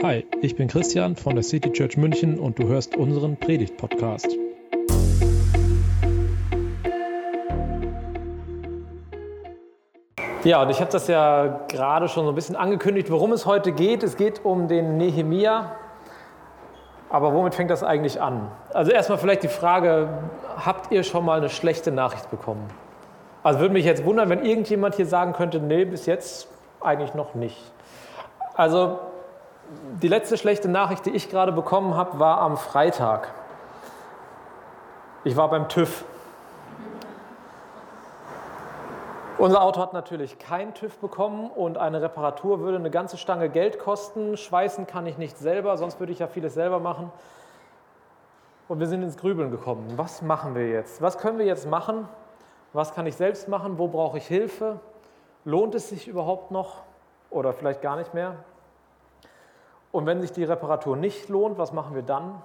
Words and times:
Hi, 0.00 0.24
ich 0.42 0.54
bin 0.54 0.68
Christian 0.68 1.16
von 1.16 1.34
der 1.34 1.42
City 1.42 1.72
Church 1.72 1.96
München 1.96 2.38
und 2.38 2.56
du 2.60 2.68
hörst 2.68 2.96
unseren 2.96 3.36
Predigt-Podcast. 3.36 4.28
Ja, 10.44 10.62
und 10.62 10.70
ich 10.70 10.80
habe 10.80 10.92
das 10.92 11.08
ja 11.08 11.64
gerade 11.66 12.06
schon 12.06 12.26
so 12.26 12.30
ein 12.30 12.36
bisschen 12.36 12.54
angekündigt, 12.54 13.10
worum 13.10 13.32
es 13.32 13.44
heute 13.44 13.72
geht. 13.72 14.04
Es 14.04 14.16
geht 14.16 14.44
um 14.44 14.68
den 14.68 14.98
Nehemia. 14.98 15.72
Aber 17.10 17.34
womit 17.34 17.56
fängt 17.56 17.70
das 17.70 17.82
eigentlich 17.82 18.20
an? 18.20 18.52
Also 18.72 18.92
erstmal 18.92 19.18
vielleicht 19.18 19.42
die 19.42 19.48
Frage, 19.48 20.10
habt 20.64 20.92
ihr 20.92 21.02
schon 21.02 21.24
mal 21.24 21.38
eine 21.38 21.48
schlechte 21.48 21.90
Nachricht 21.90 22.30
bekommen? 22.30 22.68
Also 23.42 23.58
würde 23.58 23.72
mich 23.72 23.84
jetzt 23.84 24.04
wundern, 24.04 24.28
wenn 24.28 24.44
irgendjemand 24.44 24.94
hier 24.94 25.06
sagen 25.06 25.32
könnte, 25.32 25.58
nee, 25.58 25.84
bis 25.84 26.06
jetzt 26.06 26.46
eigentlich 26.80 27.14
noch 27.14 27.34
nicht. 27.34 27.58
Also 28.54 29.00
die 30.02 30.08
letzte 30.08 30.36
schlechte 30.36 30.68
Nachricht, 30.68 31.06
die 31.06 31.10
ich 31.10 31.30
gerade 31.30 31.52
bekommen 31.52 31.94
habe, 31.94 32.18
war 32.18 32.40
am 32.40 32.56
Freitag. 32.56 33.32
Ich 35.24 35.36
war 35.36 35.48
beim 35.48 35.68
TÜV. 35.68 36.04
Unser 39.38 39.62
Auto 39.62 39.80
hat 39.80 39.92
natürlich 39.92 40.38
keinen 40.38 40.74
TÜV 40.74 40.98
bekommen 40.98 41.48
und 41.50 41.78
eine 41.78 42.02
Reparatur 42.02 42.60
würde 42.60 42.78
eine 42.78 42.90
ganze 42.90 43.16
Stange 43.16 43.48
Geld 43.48 43.78
kosten. 43.78 44.36
Schweißen 44.36 44.86
kann 44.86 45.06
ich 45.06 45.16
nicht 45.16 45.38
selber, 45.38 45.76
sonst 45.78 46.00
würde 46.00 46.12
ich 46.12 46.18
ja 46.18 46.26
vieles 46.26 46.54
selber 46.54 46.80
machen. 46.80 47.12
Und 48.66 48.80
wir 48.80 48.86
sind 48.86 49.02
ins 49.02 49.16
Grübeln 49.16 49.50
gekommen. 49.50 49.92
Was 49.96 50.22
machen 50.22 50.54
wir 50.54 50.68
jetzt? 50.68 51.00
Was 51.00 51.18
können 51.18 51.38
wir 51.38 51.46
jetzt 51.46 51.68
machen? 51.68 52.08
Was 52.72 52.94
kann 52.94 53.06
ich 53.06 53.16
selbst 53.16 53.48
machen? 53.48 53.78
Wo 53.78 53.88
brauche 53.88 54.18
ich 54.18 54.26
Hilfe? 54.26 54.80
Lohnt 55.44 55.74
es 55.74 55.88
sich 55.88 56.08
überhaupt 56.08 56.50
noch 56.50 56.82
oder 57.30 57.52
vielleicht 57.52 57.80
gar 57.80 57.96
nicht 57.96 58.14
mehr? 58.14 58.36
Und 59.92 60.06
wenn 60.06 60.20
sich 60.20 60.32
die 60.32 60.44
Reparatur 60.44 60.96
nicht 60.96 61.28
lohnt, 61.28 61.58
was 61.58 61.72
machen 61.72 61.94
wir 61.94 62.02
dann? 62.02 62.42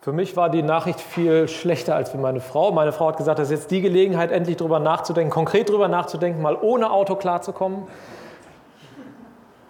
Für 0.00 0.12
mich 0.12 0.34
war 0.34 0.48
die 0.48 0.62
Nachricht 0.62 0.98
viel 0.98 1.46
schlechter 1.46 1.94
als 1.94 2.10
für 2.10 2.16
meine 2.16 2.40
Frau. 2.40 2.72
Meine 2.72 2.92
Frau 2.92 3.08
hat 3.08 3.18
gesagt, 3.18 3.38
das 3.38 3.50
ist 3.50 3.60
jetzt 3.60 3.70
die 3.70 3.82
Gelegenheit, 3.82 4.32
endlich 4.32 4.56
darüber 4.56 4.78
nachzudenken, 4.80 5.30
konkret 5.30 5.68
darüber 5.68 5.88
nachzudenken, 5.88 6.40
mal 6.40 6.56
ohne 6.56 6.90
Auto 6.90 7.16
klarzukommen. 7.16 7.86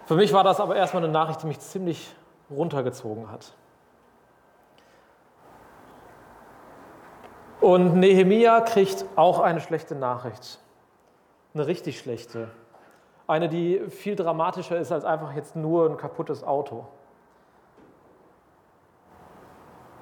Für 0.07 0.15
mich 0.15 0.33
war 0.33 0.45
das 0.45 0.61
aber 0.61 0.77
erstmal 0.77 1.03
eine 1.03 1.12
Nachricht, 1.12 1.42
die 1.42 1.47
mich 1.47 1.59
ziemlich 1.59 2.14
runtergezogen 2.48 3.31
hat. 3.31 3.53
Und 7.61 7.97
Nehemia 7.97 8.61
kriegt 8.61 9.05
auch 9.17 9.41
eine 9.41 9.61
schlechte 9.61 9.95
Nachricht. 9.95 10.61
Eine 11.55 11.67
richtig 11.67 11.98
schlechte. 11.98 12.48
Eine, 13.31 13.48
die 13.48 13.81
viel 13.91 14.17
dramatischer 14.17 14.77
ist 14.77 14.91
als 14.91 15.05
einfach 15.05 15.36
jetzt 15.36 15.55
nur 15.55 15.89
ein 15.89 15.97
kaputtes 15.97 16.42
Auto. 16.42 16.86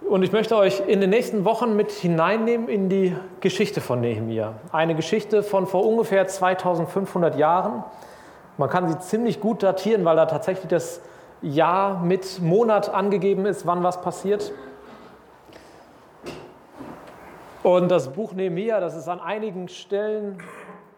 Und 0.09 0.23
ich 0.23 0.33
möchte 0.33 0.57
euch 0.57 0.81
in 0.87 1.03
den 1.03 1.11
nächsten 1.11 1.45
Wochen 1.45 1.77
mit 1.77 1.91
hineinnehmen 1.91 2.69
in 2.69 2.89
die 2.89 3.15
Geschichte 3.41 3.83
von 3.83 4.01
Nehemia. 4.01 4.55
Eine 4.73 4.95
Geschichte 4.95 5.43
von 5.43 5.67
vor 5.67 5.87
ungefähr 5.87 6.27
2500 6.27 7.37
Jahren. 7.37 7.85
Man 8.57 8.71
kann 8.71 8.89
sie 8.89 8.99
ziemlich 8.99 9.43
gut 9.43 9.63
datieren, 9.63 10.07
weil 10.07 10.17
da 10.17 10.25
tatsächlich 10.25 10.69
das 10.69 11.03
Jahr 11.43 12.03
mit 12.03 12.41
Monat 12.41 12.89
angegeben 12.89 13.45
ist, 13.45 13.67
wann 13.67 13.83
was 13.83 14.01
passiert. 14.01 14.53
Und 17.63 17.91
das 17.91 18.09
Buch 18.09 18.33
Nehemia, 18.33 18.81
das 18.81 18.97
ist 18.97 19.07
an 19.07 19.21
einigen 19.21 19.69
Stellen 19.69 20.39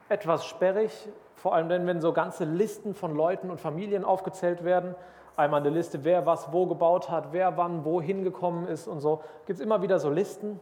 etwas 0.08 0.46
sperrig, 0.46 0.92
vor 1.40 1.54
allem 1.54 1.70
denn, 1.70 1.86
wenn 1.86 2.02
so 2.02 2.12
ganze 2.12 2.44
Listen 2.44 2.92
von 2.94 3.14
Leuten 3.14 3.50
und 3.50 3.58
Familien 3.58 4.04
aufgezählt 4.04 4.62
werden. 4.62 4.94
Einmal 5.36 5.60
eine 5.60 5.70
Liste, 5.70 6.04
wer 6.04 6.26
was 6.26 6.52
wo 6.52 6.66
gebaut 6.66 7.08
hat, 7.08 7.32
wer 7.32 7.56
wann 7.56 7.86
wo 7.86 8.02
hingekommen 8.02 8.68
ist 8.68 8.86
und 8.86 9.00
so. 9.00 9.22
Gibt 9.46 9.58
es 9.58 9.64
immer 9.64 9.80
wieder 9.80 9.98
so 9.98 10.10
Listen. 10.10 10.60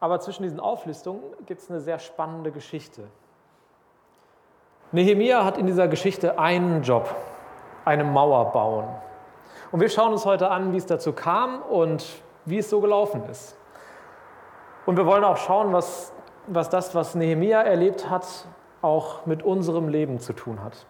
Aber 0.00 0.20
zwischen 0.20 0.42
diesen 0.42 0.60
Auflistungen 0.60 1.22
gibt 1.46 1.62
es 1.62 1.70
eine 1.70 1.80
sehr 1.80 1.98
spannende 1.98 2.52
Geschichte. 2.52 3.04
Nehemia 4.92 5.46
hat 5.46 5.56
in 5.56 5.64
dieser 5.64 5.88
Geschichte 5.88 6.38
einen 6.38 6.82
Job, 6.82 7.08
eine 7.86 8.04
Mauer 8.04 8.52
bauen. 8.52 8.84
Und 9.72 9.80
wir 9.80 9.88
schauen 9.88 10.12
uns 10.12 10.26
heute 10.26 10.50
an, 10.50 10.74
wie 10.74 10.76
es 10.76 10.86
dazu 10.86 11.14
kam 11.14 11.62
und 11.62 12.06
wie 12.44 12.58
es 12.58 12.68
so 12.68 12.82
gelaufen 12.82 13.22
ist. 13.30 13.56
Und 14.84 14.98
wir 14.98 15.06
wollen 15.06 15.24
auch 15.24 15.38
schauen, 15.38 15.72
was, 15.72 16.12
was 16.46 16.68
das, 16.68 16.94
was 16.94 17.14
Nehemia 17.14 17.62
erlebt 17.62 18.10
hat, 18.10 18.26
auch 18.82 19.26
mit 19.26 19.42
unserem 19.42 19.88
Leben 19.88 20.20
zu 20.20 20.32
tun 20.32 20.62
hat. 20.62 20.86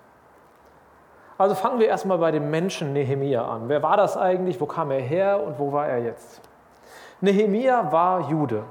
Also 1.38 1.54
fangen 1.54 1.78
wir 1.78 1.86
erstmal 1.86 2.18
bei 2.18 2.32
dem 2.32 2.50
Menschen 2.50 2.92
Nehemia 2.92 3.46
an. 3.46 3.68
Wer 3.68 3.82
war 3.82 3.96
das 3.96 4.16
eigentlich? 4.16 4.60
Wo 4.60 4.66
kam 4.66 4.90
er 4.90 5.00
her 5.00 5.40
und 5.40 5.58
wo 5.58 5.72
war 5.72 5.86
er 5.86 6.02
jetzt? 6.02 6.40
Nehemia 7.20 7.92
war 7.92 8.28
Jude. 8.28 8.64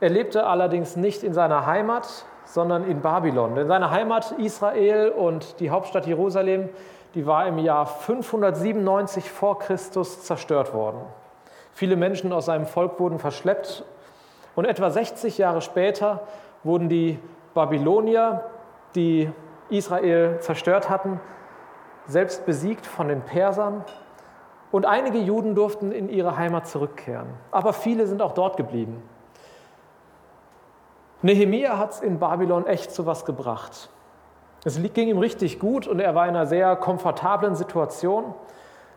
Er 0.00 0.10
lebte 0.10 0.46
allerdings 0.46 0.96
nicht 0.96 1.22
in 1.22 1.32
seiner 1.32 1.64
Heimat, 1.64 2.26
sondern 2.44 2.84
in 2.84 3.00
Babylon. 3.00 3.54
Denn 3.54 3.68
seine 3.68 3.90
Heimat 3.90 4.32
Israel 4.32 5.10
und 5.10 5.60
die 5.60 5.70
Hauptstadt 5.70 6.06
Jerusalem, 6.06 6.68
die 7.14 7.26
war 7.26 7.46
im 7.46 7.58
Jahr 7.58 7.86
597 7.86 9.30
vor 9.30 9.58
Christus 9.60 10.24
zerstört 10.24 10.74
worden. 10.74 11.00
Viele 11.72 11.96
Menschen 11.96 12.32
aus 12.32 12.46
seinem 12.46 12.66
Volk 12.66 12.98
wurden 13.00 13.18
verschleppt 13.18 13.84
und 14.56 14.64
etwa 14.64 14.90
60 14.90 15.38
Jahre 15.38 15.60
später 15.60 16.20
wurden 16.62 16.88
die 16.88 17.18
Babylonier, 17.54 18.44
die 18.94 19.30
Israel 19.70 20.40
zerstört 20.40 20.90
hatten, 20.90 21.20
selbst 22.06 22.44
besiegt 22.44 22.86
von 22.86 23.08
den 23.08 23.22
Persern. 23.22 23.84
Und 24.70 24.86
einige 24.86 25.18
Juden 25.18 25.54
durften 25.54 25.92
in 25.92 26.08
ihre 26.08 26.36
Heimat 26.36 26.66
zurückkehren. 26.66 27.28
Aber 27.52 27.72
viele 27.72 28.06
sind 28.06 28.20
auch 28.20 28.32
dort 28.32 28.56
geblieben. 28.56 29.02
Nehemia 31.22 31.78
hat 31.78 31.92
es 31.92 32.00
in 32.00 32.18
Babylon 32.18 32.66
echt 32.66 32.90
zu 32.90 33.06
was 33.06 33.24
gebracht. 33.24 33.88
Es 34.64 34.80
ging 34.94 35.08
ihm 35.08 35.18
richtig 35.18 35.58
gut 35.58 35.86
und 35.86 36.00
er 36.00 36.14
war 36.14 36.24
in 36.24 36.30
einer 36.30 36.46
sehr 36.46 36.74
komfortablen 36.76 37.54
Situation, 37.54 38.34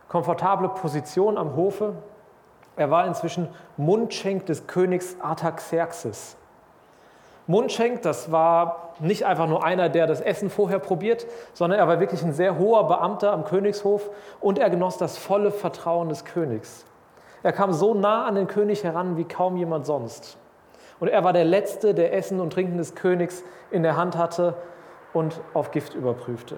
komfortable 0.07 0.69
Position 0.69 1.38
am 1.38 1.56
Hofe. 1.56 1.94
Er 2.75 2.90
war 2.90 3.06
inzwischen 3.06 3.47
Mundschenk 3.78 4.46
des 4.46 4.66
Königs 4.67 5.17
Artaxerxes. 5.22 6.38
Mundschenk, 7.47 8.02
das 8.02 8.31
war 8.31 8.94
nicht 9.00 9.25
einfach 9.25 9.47
nur 9.47 9.63
einer, 9.63 9.88
der 9.88 10.06
das 10.06 10.19
Essen 10.19 10.50
vorher 10.50 10.80
probiert, 10.80 11.25
sondern 11.53 11.80
er 11.80 11.88
war 11.88 12.00
wirklich 12.00 12.22
ein 12.22 12.34
sehr 12.34 12.58
hoher 12.58 12.88
Beamter 12.88 13.31
am 13.31 13.46
Königshof 13.46 14.09
und 14.41 14.59
er 14.59 14.69
genoss 14.69 14.97
das 14.97 15.18
volle 15.18 15.52
Vertrauen 15.52 16.09
des 16.09 16.25
Königs. 16.25 16.85
Er 17.44 17.53
kam 17.53 17.72
so 17.72 17.94
nah 17.94 18.25
an 18.25 18.35
den 18.35 18.47
König 18.47 18.84
heran 18.84 19.16
wie 19.16 19.24
kaum 19.24 19.56
jemand 19.56 19.85
sonst. 19.85 20.38
Und 21.00 21.08
er 21.08 21.24
war 21.24 21.31
der 21.31 21.46
Letzte, 21.46 21.94
der 21.94 22.13
Essen 22.13 22.40
und 22.40 22.52
Trinken 22.52 22.78
des 22.78 22.96
Königs 22.96 23.44
in 23.72 23.84
der 23.84 23.96
Hand 23.96 24.18
hatte 24.18 24.56
und 25.14 25.40
auf 25.53 25.72
Gift 25.72 25.94
überprüfte. 25.94 26.58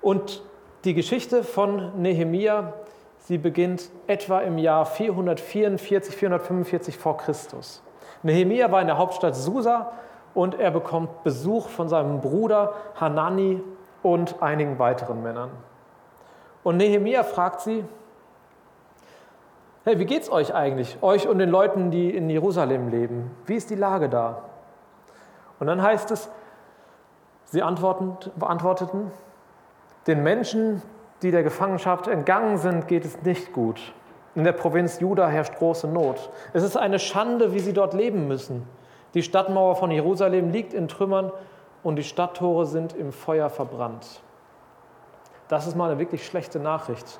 Und 0.00 0.42
die 0.84 0.94
Geschichte 0.94 1.42
von 1.42 2.00
Nehemia, 2.00 2.72
sie 3.18 3.36
beginnt 3.36 3.90
etwa 4.06 4.40
im 4.40 4.58
Jahr 4.58 4.86
444, 4.86 6.14
445 6.14 6.96
vor 6.96 7.18
Christus. 7.18 7.82
Nehemia 8.22 8.70
war 8.70 8.80
in 8.80 8.86
der 8.86 8.98
Hauptstadt 8.98 9.36
Susa 9.36 9.92
und 10.34 10.58
er 10.58 10.70
bekommt 10.70 11.24
Besuch 11.24 11.68
von 11.68 11.88
seinem 11.88 12.20
Bruder 12.20 12.74
Hanani 13.00 13.62
und 14.02 14.42
einigen 14.42 14.78
weiteren 14.78 15.22
Männern. 15.22 15.50
Und 16.62 16.76
Nehemia 16.76 17.22
fragt 17.22 17.60
sie, 17.60 17.84
hey, 19.84 19.98
wie 19.98 20.04
geht's 20.04 20.30
euch 20.30 20.54
eigentlich, 20.54 20.98
euch 21.02 21.28
und 21.28 21.38
den 21.38 21.50
Leuten, 21.50 21.90
die 21.90 22.14
in 22.14 22.28
Jerusalem 22.28 22.88
leben? 22.88 23.30
Wie 23.46 23.54
ist 23.54 23.70
die 23.70 23.74
Lage 23.74 24.08
da? 24.08 24.42
Und 25.60 25.66
dann 25.66 25.82
heißt 25.82 26.10
es, 26.10 26.30
sie 27.46 27.60
beantworteten, 27.60 29.10
den 30.06 30.22
Menschen, 30.22 30.82
die 31.22 31.30
der 31.30 31.42
Gefangenschaft 31.42 32.06
entgangen 32.06 32.58
sind, 32.58 32.86
geht 32.88 33.04
es 33.04 33.22
nicht 33.22 33.52
gut. 33.52 33.92
In 34.38 34.44
der 34.44 34.52
Provinz 34.52 35.00
Juda 35.00 35.26
herrscht 35.26 35.56
große 35.56 35.88
Not. 35.88 36.30
Es 36.52 36.62
ist 36.62 36.76
eine 36.76 37.00
Schande, 37.00 37.52
wie 37.52 37.58
sie 37.58 37.72
dort 37.72 37.92
leben 37.92 38.28
müssen. 38.28 38.68
Die 39.14 39.24
Stadtmauer 39.24 39.74
von 39.74 39.90
Jerusalem 39.90 40.52
liegt 40.52 40.72
in 40.72 40.86
Trümmern 40.86 41.32
und 41.82 41.96
die 41.96 42.04
Stadttore 42.04 42.64
sind 42.64 42.92
im 42.92 43.10
Feuer 43.10 43.50
verbrannt. 43.50 44.22
Das 45.48 45.66
ist 45.66 45.74
mal 45.74 45.90
eine 45.90 45.98
wirklich 45.98 46.24
schlechte 46.24 46.60
Nachricht. 46.60 47.18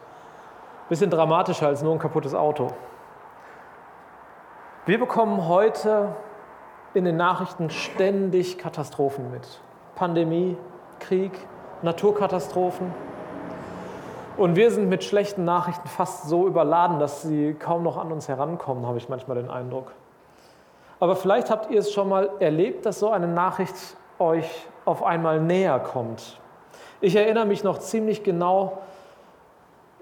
Bisschen 0.89 1.11
dramatischer 1.11 1.67
als 1.67 1.83
nur 1.83 1.93
ein 1.93 1.99
kaputtes 1.99 2.37
Auto. 2.37 2.69
Wir 4.87 5.01
bekommen 5.01 5.49
heute 5.49 6.15
in 6.95 7.05
den 7.05 7.17
Nachrichten 7.17 7.71
ständig 7.71 8.59
Katastrophen 8.59 9.33
mit. 9.33 9.61
Pandemie, 9.97 10.57
Krieg, 11.01 11.33
Naturkatastrophen. 11.83 12.95
Und 14.39 14.55
wir 14.55 14.71
sind 14.71 14.89
mit 14.89 15.03
schlechten 15.03 15.45
Nachrichten 15.45 15.89
fast 15.89 16.29
so 16.29 16.47
überladen, 16.47 17.01
dass 17.01 17.23
sie 17.23 17.55
kaum 17.55 17.83
noch 17.83 17.97
an 17.97 18.13
uns 18.13 18.29
herankommen, 18.29 18.87
habe 18.87 18.97
ich 18.97 19.09
manchmal 19.09 19.37
den 19.37 19.51
Eindruck. 19.51 19.91
Aber 21.01 21.17
vielleicht 21.17 21.51
habt 21.51 21.73
ihr 21.73 21.81
es 21.81 21.93
schon 21.93 22.09
mal 22.09 22.31
erlebt, 22.39 22.87
dass 22.87 23.01
so 23.01 23.11
eine 23.11 23.27
Nachricht 23.27 23.75
euch 24.21 24.49
auf 24.85 25.03
einmal 25.03 25.41
näher 25.41 25.81
kommt. 25.81 26.39
Ich 27.01 27.17
erinnere 27.17 27.47
mich 27.47 27.65
noch 27.65 27.79
ziemlich 27.79 28.23
genau, 28.23 28.79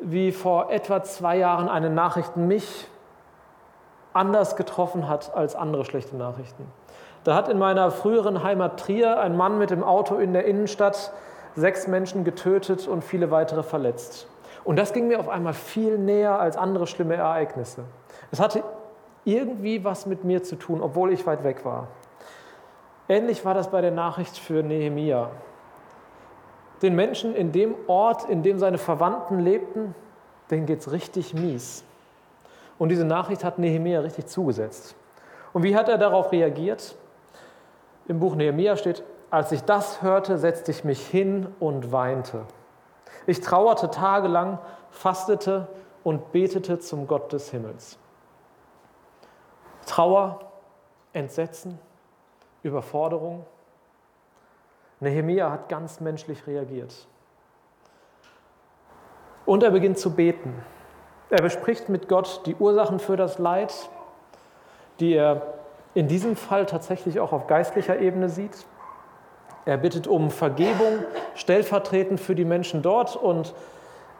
wie 0.01 0.33
vor 0.33 0.71
etwa 0.71 1.03
zwei 1.03 1.39
Jahren 1.39 1.71
eine 1.71 1.89
Nachricht 1.89 2.37
mich 2.37 2.89
anders 4.13 4.55
getroffen 4.55 5.09
hat 5.09 5.35
als 5.35 5.57
andere 5.57 5.87
schlechte 5.87 6.15
Nachrichten. 6.15 6.71
Da 7.25 7.35
hat 7.35 7.49
in 7.49 7.59
meiner 7.59 7.91
früheren 7.91 8.43
Heimat 8.43 8.81
Trier 8.81 9.19
ein 9.19 9.35
Mann 9.35 9.57
mit 9.57 9.71
dem 9.71 9.83
Auto 9.83 10.17
in 10.17 10.35
der 10.35 10.45
Innenstadt 10.45 11.11
sechs 11.57 11.89
Menschen 11.89 12.23
getötet 12.25 12.87
und 12.87 13.03
viele 13.03 13.31
weitere 13.31 13.63
verletzt. 13.63 14.29
Und 14.65 14.77
das 14.77 14.93
ging 14.93 15.09
mir 15.09 15.19
auf 15.19 15.29
einmal 15.29 15.55
viel 15.55 15.99
näher 15.99 16.39
als 16.39 16.57
andere 16.57 16.87
schlimme 16.87 17.17
Ereignisse. 17.17 17.85
Es 18.31 18.41
hatte 18.41 18.63
irgendwie 19.25 19.85
was 19.85 20.07
mit 20.07 20.25
mir 20.25 20.43
zu 20.43 20.57
tun, 20.57 20.81
obwohl 20.81 21.13
ich 21.13 21.27
weit 21.27 21.45
weg 21.45 21.65
war. 21.65 21.89
Ähnlich 23.09 23.45
war 23.45 23.55
das 23.55 23.71
bei 23.71 23.81
der 23.81 23.93
Nachricht 23.93 24.37
für 24.37 24.63
Nehemia. 24.63 25.31
Den 26.83 26.95
Menschen 26.95 27.35
in 27.35 27.53
dem 27.53 27.75
Ort, 27.87 28.29
in 28.29 28.43
dem 28.43 28.59
seine 28.59 28.79
Verwandten 28.79 29.41
lebten, 29.41 29.95
denen 30.51 30.67
geht 30.67 30.81
es 30.81 30.93
richtig 30.93 31.33
mies. 31.33 31.85
Und 32.79 32.91
diese 32.91 33.05
Nachricht 33.05 33.45
hat 33.45 33.59
Nehemia 33.59 34.01
richtig 34.01 34.27
zugesetzt. 34.27 34.95
Und 35.53 35.63
wie 35.63 35.77
hat 35.77 35.89
er 35.89 35.97
darauf 35.97 36.33
reagiert? 36.33 36.97
Im 38.09 38.21
Buch 38.21 38.35
Nehemia 38.35 38.77
steht, 38.77 39.03
als 39.31 39.53
ich 39.53 39.63
das 39.63 40.03
hörte, 40.03 40.39
setzte 40.39 40.71
ich 40.71 40.85
mich 40.85 41.07
hin 41.07 41.53
und 41.59 41.93
weinte. 41.93 42.45
Ich 43.27 43.41
trauerte 43.41 43.91
tagelang, 43.91 44.59
fastete 44.91 45.69
und 46.05 46.33
betete 46.33 46.79
zum 46.79 47.07
Gott 47.07 47.33
des 47.33 47.51
Himmels. 47.51 47.99
Trauer, 49.87 50.41
Entsetzen, 51.13 51.79
Überforderung. 52.63 53.47
Nehemia 55.01 55.51
hat 55.51 55.69
ganz 55.69 56.01
menschlich 56.01 56.47
reagiert. 56.47 57.07
Und 59.45 59.63
er 59.63 59.71
beginnt 59.71 59.99
zu 59.99 60.15
beten. 60.15 60.55
Er 61.31 61.43
bespricht 61.43 61.89
mit 61.89 62.09
Gott 62.09 62.43
die 62.47 62.55
Ursachen 62.55 62.99
für 62.99 63.17
das 63.17 63.39
Leid, 63.39 63.73
die 65.01 65.15
er 65.15 65.55
in 65.95 66.09
diesem 66.09 66.37
Fall 66.37 66.67
tatsächlich 66.67 67.21
auch 67.21 67.33
auf 67.33 67.47
geistlicher 67.47 67.99
Ebene 67.99 68.29
sieht. 68.29 68.67
Er 69.67 69.77
bittet 69.77 70.07
um 70.07 70.31
Vergebung, 70.31 71.05
stellvertretend 71.35 72.21
für 72.21 72.37
die 72.37 72.45
Menschen 72.45 72.83
dort 72.83 73.17
und 73.17 73.53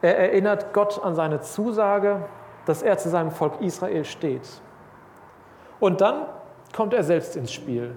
er 0.03 0.19
erinnert 0.19 0.75
Gott 0.75 1.03
an 1.03 1.15
seine 1.15 1.41
Zusage, 1.41 2.25
dass 2.67 2.83
er 2.83 2.99
zu 2.99 3.09
seinem 3.09 3.31
Volk 3.31 3.61
Israel 3.61 4.05
steht. 4.05 4.47
Und 5.79 6.01
dann 6.01 6.27
kommt 6.75 6.93
er 6.95 7.05
selbst 7.05 7.37
ins 7.37 7.53
Spiel. 7.53 7.97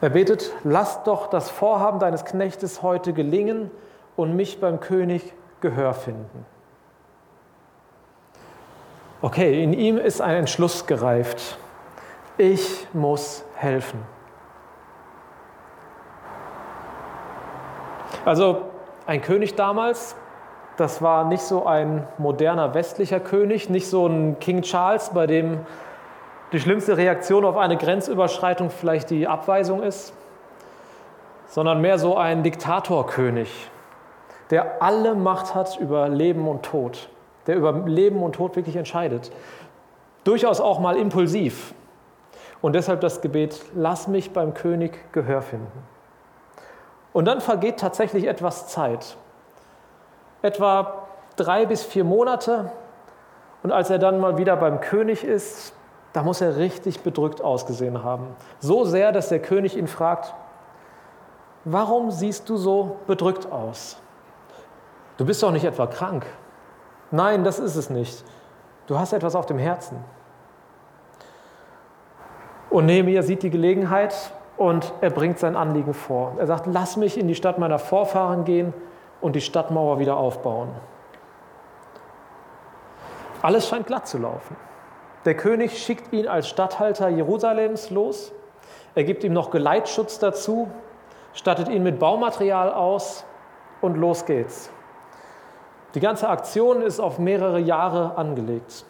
Er 0.00 0.08
betet, 0.08 0.52
lass 0.64 1.04
doch 1.04 1.26
das 1.26 1.50
Vorhaben 1.50 1.98
deines 1.98 2.24
Knechtes 2.24 2.82
heute 2.82 3.12
gelingen 3.12 3.70
und 4.16 4.34
mich 4.34 4.58
beim 4.58 4.80
König 4.80 5.34
Gehör 5.60 5.92
finden. 5.92 6.46
Okay, 9.20 9.62
in 9.62 9.74
ihm 9.74 9.98
ist 9.98 10.22
ein 10.22 10.36
Entschluss 10.36 10.86
gereift. 10.86 11.58
Ich 12.38 12.88
muss 12.94 13.44
helfen. 13.54 14.00
Also 18.24 18.62
ein 19.06 19.22
König 19.22 19.54
damals, 19.54 20.14
das 20.76 21.00
war 21.00 21.24
nicht 21.24 21.42
so 21.42 21.64
ein 21.64 22.06
moderner 22.18 22.74
westlicher 22.74 23.18
König, 23.18 23.70
nicht 23.70 23.88
so 23.88 24.06
ein 24.06 24.38
King 24.40 24.62
Charles, 24.62 25.10
bei 25.10 25.26
dem 25.26 25.60
die 26.52 26.60
schlimmste 26.60 26.96
Reaktion 26.96 27.44
auf 27.44 27.56
eine 27.56 27.76
Grenzüberschreitung 27.76 28.70
vielleicht 28.70 29.10
die 29.10 29.26
Abweisung 29.26 29.82
ist, 29.82 30.12
sondern 31.48 31.80
mehr 31.80 31.98
so 31.98 32.16
ein 32.16 32.42
Diktatorkönig, 32.42 33.70
der 34.50 34.82
alle 34.82 35.14
Macht 35.14 35.54
hat 35.54 35.78
über 35.78 36.08
Leben 36.08 36.46
und 36.46 36.62
Tod, 36.62 37.08
der 37.46 37.56
über 37.56 37.72
Leben 37.86 38.22
und 38.22 38.34
Tod 38.34 38.54
wirklich 38.56 38.76
entscheidet. 38.76 39.32
Durchaus 40.24 40.60
auch 40.60 40.78
mal 40.78 40.96
impulsiv. 40.96 41.74
Und 42.60 42.74
deshalb 42.74 43.00
das 43.00 43.22
Gebet, 43.22 43.58
lass 43.74 44.06
mich 44.06 44.32
beim 44.32 44.52
König 44.52 45.12
Gehör 45.12 45.40
finden. 45.40 45.99
Und 47.12 47.24
dann 47.24 47.40
vergeht 47.40 47.78
tatsächlich 47.78 48.26
etwas 48.26 48.68
Zeit. 48.68 49.16
Etwa 50.42 51.06
drei 51.36 51.66
bis 51.66 51.82
vier 51.82 52.04
Monate. 52.04 52.70
Und 53.62 53.72
als 53.72 53.90
er 53.90 53.98
dann 53.98 54.20
mal 54.20 54.38
wieder 54.38 54.56
beim 54.56 54.80
König 54.80 55.24
ist, 55.24 55.72
da 56.12 56.22
muss 56.22 56.40
er 56.40 56.56
richtig 56.56 57.00
bedrückt 57.00 57.40
ausgesehen 57.40 58.02
haben. 58.02 58.28
So 58.60 58.84
sehr, 58.84 59.12
dass 59.12 59.28
der 59.28 59.40
König 59.40 59.76
ihn 59.76 59.86
fragt, 59.86 60.34
warum 61.64 62.10
siehst 62.10 62.48
du 62.48 62.56
so 62.56 62.96
bedrückt 63.06 63.50
aus? 63.50 63.98
Du 65.16 65.24
bist 65.26 65.42
doch 65.42 65.52
nicht 65.52 65.64
etwa 65.64 65.86
krank. 65.86 66.26
Nein, 67.10 67.44
das 67.44 67.58
ist 67.58 67.76
es 67.76 67.90
nicht. 67.90 68.24
Du 68.86 68.98
hast 68.98 69.12
etwas 69.12 69.34
auf 69.34 69.46
dem 69.46 69.58
Herzen. 69.58 70.02
Und 72.70 72.86
Nehemiah 72.86 73.22
sieht 73.22 73.42
die 73.42 73.50
Gelegenheit 73.50 74.14
und 74.60 74.92
er 75.00 75.08
bringt 75.08 75.38
sein 75.38 75.56
Anliegen 75.56 75.94
vor. 75.94 76.34
Er 76.36 76.46
sagt, 76.46 76.66
lass 76.66 76.98
mich 76.98 77.16
in 77.16 77.26
die 77.26 77.34
Stadt 77.34 77.58
meiner 77.58 77.78
Vorfahren 77.78 78.44
gehen 78.44 78.74
und 79.22 79.34
die 79.34 79.40
Stadtmauer 79.40 79.98
wieder 80.00 80.18
aufbauen. 80.18 80.68
Alles 83.40 83.66
scheint 83.66 83.86
glatt 83.86 84.06
zu 84.06 84.18
laufen. 84.18 84.54
Der 85.24 85.34
König 85.34 85.82
schickt 85.82 86.12
ihn 86.12 86.28
als 86.28 86.46
Statthalter 86.46 87.08
Jerusalems 87.08 87.88
los. 87.88 88.32
Er 88.94 89.04
gibt 89.04 89.24
ihm 89.24 89.32
noch 89.32 89.50
Geleitschutz 89.50 90.18
dazu, 90.18 90.68
stattet 91.32 91.70
ihn 91.70 91.82
mit 91.82 91.98
Baumaterial 91.98 92.70
aus 92.70 93.24
und 93.80 93.96
los 93.96 94.26
geht's. 94.26 94.70
Die 95.94 96.00
ganze 96.00 96.28
Aktion 96.28 96.82
ist 96.82 97.00
auf 97.00 97.18
mehrere 97.18 97.60
Jahre 97.60 98.18
angelegt. 98.18 98.84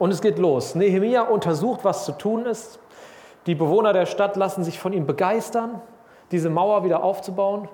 Und 0.00 0.10
es 0.10 0.20
geht 0.20 0.40
los. 0.40 0.74
Nehemia 0.74 1.22
untersucht, 1.22 1.84
was 1.84 2.04
zu 2.04 2.18
tun 2.18 2.46
ist. 2.46 2.80
Die 3.46 3.54
Bewohner 3.54 3.92
der 3.92 4.06
Stadt 4.06 4.36
lassen 4.36 4.64
sich 4.64 4.78
von 4.78 4.92
ihm 4.92 5.06
begeistern, 5.06 5.80
diese 6.32 6.50
Mauer 6.50 6.84
wieder 6.84 7.04
aufzubauen 7.04 7.68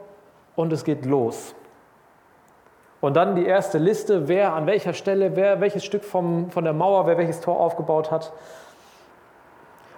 und 0.54 0.72
es 0.72 0.84
geht 0.84 1.06
los. 1.06 1.54
Und 3.00 3.14
dann 3.16 3.34
die 3.34 3.46
erste 3.46 3.78
Liste, 3.78 4.28
wer 4.28 4.52
an 4.52 4.66
welcher 4.66 4.92
Stelle, 4.92 5.34
wer 5.34 5.60
welches 5.60 5.84
Stück 5.84 6.04
vom, 6.04 6.50
von 6.50 6.64
der 6.64 6.72
Mauer, 6.72 7.06
wer 7.06 7.18
welches 7.18 7.40
Tor 7.40 7.58
aufgebaut 7.58 8.10
hat. 8.10 8.32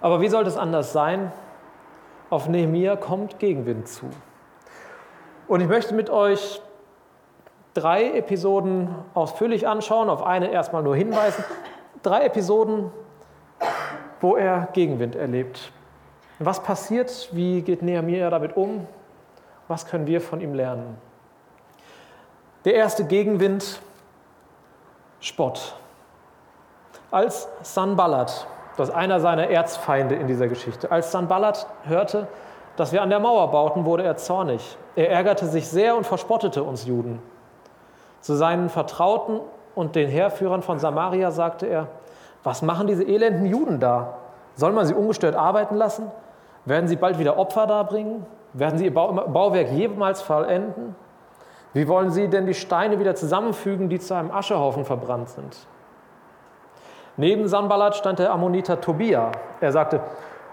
Aber 0.01 0.21
wie 0.21 0.29
sollte 0.29 0.49
es 0.49 0.57
anders 0.57 0.93
sein? 0.93 1.33
Auf 2.31 2.49
Nehemia 2.49 2.97
kommt 2.97 3.39
Gegenwind 3.39 3.89
zu. 3.89 4.07
Und 5.49 5.61
ich 5.61 5.69
möchte 5.69 5.95
mit 5.95 6.09
euch 6.09 6.63
drei 7.75 8.13
Episoden 8.13 8.95
ausführlich 9.13 9.67
anschauen, 9.69 10.09
auf 10.09 10.23
eine 10.23 10.51
erstmal 10.51 10.83
nur 10.83 10.97
hinweisen. 10.97 11.45
Drei 12.03 12.25
Episoden, 12.25 12.91
wo 14.25 14.37
er 14.37 14.69
Gegenwind 14.73 15.17
erlebt. 15.17 15.71
Was 16.39 16.63
passiert? 16.63 17.29
Wie 17.33 17.61
geht 17.61 17.83
Nehemiah 17.83 18.31
damit 18.31 18.57
um? 18.57 18.87
Was 19.69 19.85
können 19.85 20.07
wir 20.07 20.23
von 20.23 20.41
ihm 20.41 20.55
lernen? 20.55 20.97
Der 22.65 22.73
erste 22.73 23.05
Gegenwind, 23.05 23.83
Spott. 25.21 25.77
Als 27.11 27.49
Sanballat, 27.61 28.47
das 28.79 28.89
ist 28.89 28.95
einer 28.95 29.21
seiner 29.21 29.51
Erzfeinde 29.51 30.15
in 30.15 30.27
dieser 30.27 30.49
Geschichte, 30.49 30.91
als 30.91 31.13
Sanballat 31.13 31.67
hörte, 31.83 32.27
dass 32.77 32.93
wir 32.93 33.03
an 33.03 33.11
der 33.11 33.21
Mauer 33.21 33.51
bauten, 33.51 33.85
wurde 33.85 34.05
er 34.05 34.17
zornig. 34.17 34.79
Er 34.97 35.11
ärgerte 35.11 35.45
sich 35.49 35.69
sehr 35.69 35.97
und 35.97 36.07
verspottete 36.07 36.63
uns 36.63 36.87
Juden. 36.87 37.21
Zu 38.23 38.37
seinen 38.37 38.71
Vertrauten 38.71 39.41
und 39.75 39.97
den 39.97 40.09
Heerführern 40.09 40.63
von 40.63 40.79
Samaria 40.79 41.31
sagte 41.31 41.67
er, 41.67 41.89
was 42.45 42.63
machen 42.63 42.87
diese 42.87 43.03
elenden 43.03 43.47
Juden 43.47 43.81
da? 43.81 44.19
Soll 44.55 44.73
man 44.73 44.87
sie 44.87 44.95
ungestört 44.95 45.35
arbeiten 45.35 45.75
lassen? 45.77 46.13
Werden 46.67 46.87
sie 46.87 46.97
bald 46.97 47.19
wieder 47.19 47.39
Opfer 47.39 47.67
darbringen? 47.67 48.25
Werden 48.53 48.79
sie 48.79 48.85
ihr 48.85 48.95
Bauwerk 48.95 49.71
jemals 49.73 50.23
vollenden? 50.23 50.95
Wie 51.73 51.89
wollen 51.89 52.11
sie 52.11 52.29
denn 52.29 52.47
die 52.47 52.55
Steine 52.55 53.01
wieder 53.01 53.17
zusammenfügen, 53.17 53.89
die 53.89 53.99
zu 53.99 54.15
einem 54.15 54.31
Aschehaufen 54.31 54.85
verbrannt 54.85 55.31
sind? 55.31 55.57
Neben 57.17 57.49
Sanballat 57.49 57.97
stand 57.97 58.21
der 58.21 58.33
Ammoniter 58.33 58.81
Tobia. 58.81 59.33
Er 59.61 59.73
sagte, 59.73 60.01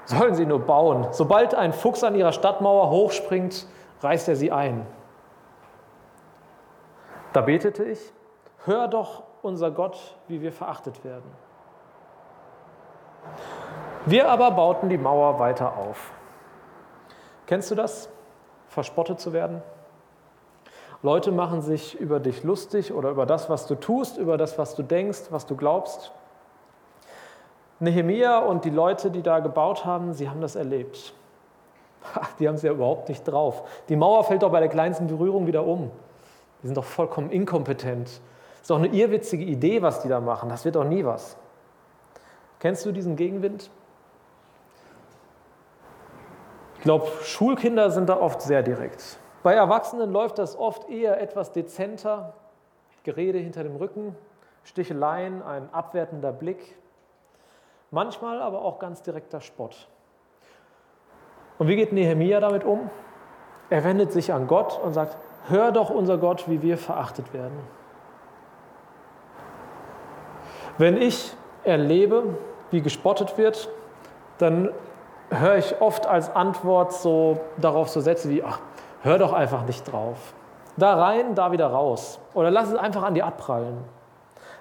sollen 0.05 0.33
sie 0.33 0.45
nur 0.45 0.59
bauen. 0.59 1.07
Sobald 1.11 1.53
ein 1.53 1.73
Fuchs 1.73 2.03
an 2.03 2.15
ihrer 2.15 2.31
Stadtmauer 2.31 2.89
hochspringt, 2.89 3.67
reißt 4.01 4.29
er 4.29 4.35
sie 4.35 4.51
ein. 4.51 4.85
Da 7.33 7.41
betete 7.41 7.83
ich, 7.83 7.99
hör 8.65 8.87
doch 8.87 9.23
unser 9.41 9.71
Gott, 9.71 10.17
wie 10.27 10.41
wir 10.41 10.51
verachtet 10.51 11.03
werden. 11.03 11.29
Wir 14.05 14.29
aber 14.29 14.51
bauten 14.51 14.89
die 14.89 14.97
Mauer 14.97 15.39
weiter 15.39 15.77
auf. 15.77 16.11
Kennst 17.45 17.69
du 17.69 17.75
das? 17.75 18.09
Verspottet 18.67 19.19
zu 19.19 19.33
werden? 19.33 19.61
Leute 21.03 21.31
machen 21.31 21.61
sich 21.61 21.99
über 21.99 22.19
dich 22.19 22.43
lustig 22.43 22.93
oder 22.93 23.09
über 23.09 23.25
das, 23.25 23.49
was 23.49 23.67
du 23.67 23.75
tust, 23.75 24.17
über 24.17 24.37
das, 24.37 24.57
was 24.57 24.75
du 24.75 24.83
denkst, 24.83 25.23
was 25.29 25.45
du 25.45 25.55
glaubst. 25.55 26.11
Nehemia 27.79 28.39
und 28.39 28.65
die 28.65 28.69
Leute, 28.69 29.09
die 29.09 29.23
da 29.23 29.39
gebaut 29.39 29.85
haben, 29.85 30.13
sie 30.13 30.29
haben 30.29 30.41
das 30.41 30.55
erlebt. 30.55 31.13
die 32.39 32.47
haben 32.47 32.55
es 32.55 32.61
ja 32.61 32.71
überhaupt 32.71 33.09
nicht 33.09 33.23
drauf. 33.23 33.63
Die 33.89 33.95
Mauer 33.95 34.23
fällt 34.23 34.43
doch 34.43 34.51
bei 34.51 34.59
der 34.59 34.69
kleinsten 34.69 35.07
Berührung 35.07 35.47
wieder 35.47 35.65
um. 35.65 35.91
Die 36.61 36.67
sind 36.67 36.77
doch 36.77 36.83
vollkommen 36.83 37.31
inkompetent. 37.31 38.07
Das 38.07 38.61
ist 38.61 38.69
doch 38.69 38.77
eine 38.77 38.87
irrwitzige 38.87 39.43
Idee, 39.43 39.81
was 39.81 40.01
die 40.01 40.09
da 40.09 40.19
machen. 40.19 40.49
Das 40.49 40.63
wird 40.65 40.75
doch 40.75 40.83
nie 40.83 41.03
was. 41.03 41.35
Kennst 42.61 42.85
du 42.85 42.91
diesen 42.91 43.15
Gegenwind? 43.15 43.71
Ich 46.75 46.81
glaube, 46.81 47.07
Schulkinder 47.23 47.89
sind 47.89 48.07
da 48.07 48.17
oft 48.17 48.43
sehr 48.43 48.61
direkt. 48.61 49.17
Bei 49.41 49.55
Erwachsenen 49.55 50.11
läuft 50.11 50.37
das 50.37 50.55
oft 50.55 50.87
eher 50.87 51.19
etwas 51.19 51.51
dezenter. 51.51 52.35
Gerede 53.03 53.39
hinter 53.39 53.63
dem 53.63 53.77
Rücken, 53.77 54.15
Sticheleien, 54.63 55.41
ein 55.41 55.73
abwertender 55.73 56.31
Blick. 56.31 56.77
Manchmal 57.89 58.39
aber 58.39 58.61
auch 58.63 58.77
ganz 58.77 59.01
direkter 59.01 59.41
Spott. 59.41 59.87
Und 61.57 61.67
wie 61.67 61.75
geht 61.75 61.93
Nehemia 61.93 62.39
damit 62.39 62.63
um? 62.63 62.91
Er 63.71 63.83
wendet 63.83 64.11
sich 64.11 64.31
an 64.33 64.45
Gott 64.45 64.79
und 64.83 64.93
sagt, 64.93 65.17
hör 65.47 65.71
doch 65.71 65.89
unser 65.89 66.19
Gott, 66.19 66.47
wie 66.47 66.61
wir 66.61 66.77
verachtet 66.77 67.33
werden. 67.33 67.57
Wenn 70.77 70.97
ich 70.97 71.35
erlebe, 71.63 72.37
wie 72.71 72.81
gespottet 72.81 73.37
wird, 73.37 73.69
dann 74.37 74.71
höre 75.29 75.57
ich 75.57 75.79
oft 75.81 76.07
als 76.07 76.33
Antwort 76.35 76.93
so 76.93 77.39
darauf 77.57 77.89
so 77.89 78.01
Sätze 78.01 78.29
wie, 78.29 78.43
ach, 78.43 78.59
hör 79.03 79.17
doch 79.17 79.33
einfach 79.33 79.65
nicht 79.65 79.91
drauf. 79.91 80.33
Da 80.77 80.95
rein, 80.95 81.35
da 81.35 81.51
wieder 81.51 81.67
raus. 81.67 82.19
Oder 82.33 82.49
lass 82.49 82.69
es 82.69 82.75
einfach 82.75 83.03
an 83.03 83.13
dir 83.13 83.25
abprallen. 83.25 83.77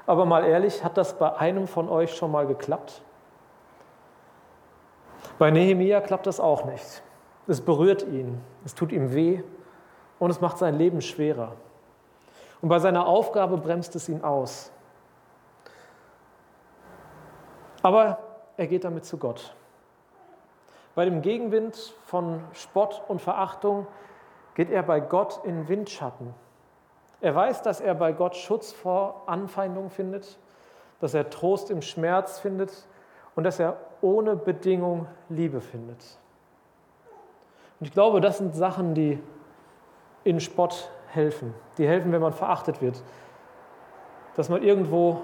Aber 0.06 0.24
mal 0.24 0.44
ehrlich, 0.44 0.82
hat 0.82 0.96
das 0.96 1.14
bei 1.14 1.36
einem 1.36 1.66
von 1.66 1.88
euch 1.88 2.14
schon 2.14 2.32
mal 2.32 2.46
geklappt? 2.46 3.02
Bei 5.38 5.50
Nehemia 5.50 6.00
klappt 6.00 6.26
das 6.26 6.40
auch 6.40 6.64
nicht. 6.64 7.02
Es 7.46 7.60
berührt 7.60 8.02
ihn, 8.02 8.40
es 8.64 8.74
tut 8.74 8.92
ihm 8.92 9.14
weh 9.14 9.42
und 10.18 10.30
es 10.30 10.40
macht 10.40 10.58
sein 10.58 10.76
Leben 10.76 11.00
schwerer. 11.00 11.52
Und 12.60 12.68
bei 12.68 12.78
seiner 12.78 13.06
Aufgabe 13.06 13.56
bremst 13.56 13.96
es 13.96 14.08
ihn 14.08 14.22
aus. 14.22 14.70
Aber 17.82 18.18
er 18.56 18.66
geht 18.66 18.84
damit 18.84 19.04
zu 19.04 19.16
Gott. 19.16 19.54
Bei 20.94 21.04
dem 21.04 21.22
Gegenwind 21.22 21.94
von 22.04 22.42
Spott 22.52 23.02
und 23.08 23.22
Verachtung 23.22 23.86
geht 24.54 24.70
er 24.70 24.82
bei 24.82 25.00
Gott 25.00 25.40
in 25.44 25.68
Windschatten. 25.68 26.34
Er 27.20 27.34
weiß, 27.34 27.62
dass 27.62 27.80
er 27.80 27.94
bei 27.94 28.12
Gott 28.12 28.36
Schutz 28.36 28.72
vor 28.72 29.22
Anfeindung 29.26 29.90
findet, 29.90 30.38
dass 31.00 31.14
er 31.14 31.30
Trost 31.30 31.70
im 31.70 31.82
Schmerz 31.82 32.38
findet 32.38 32.86
und 33.34 33.44
dass 33.44 33.58
er 33.58 33.76
ohne 34.02 34.36
Bedingung 34.36 35.06
Liebe 35.28 35.60
findet. 35.60 36.18
Und 37.78 37.86
ich 37.86 37.92
glaube, 37.92 38.20
das 38.20 38.38
sind 38.38 38.54
Sachen, 38.54 38.94
die 38.94 39.18
in 40.24 40.40
Spott 40.40 40.90
helfen. 41.08 41.54
Die 41.78 41.86
helfen, 41.86 42.12
wenn 42.12 42.20
man 42.20 42.32
verachtet 42.32 42.82
wird. 42.82 43.02
Dass 44.36 44.48
man 44.48 44.62
irgendwo 44.62 45.22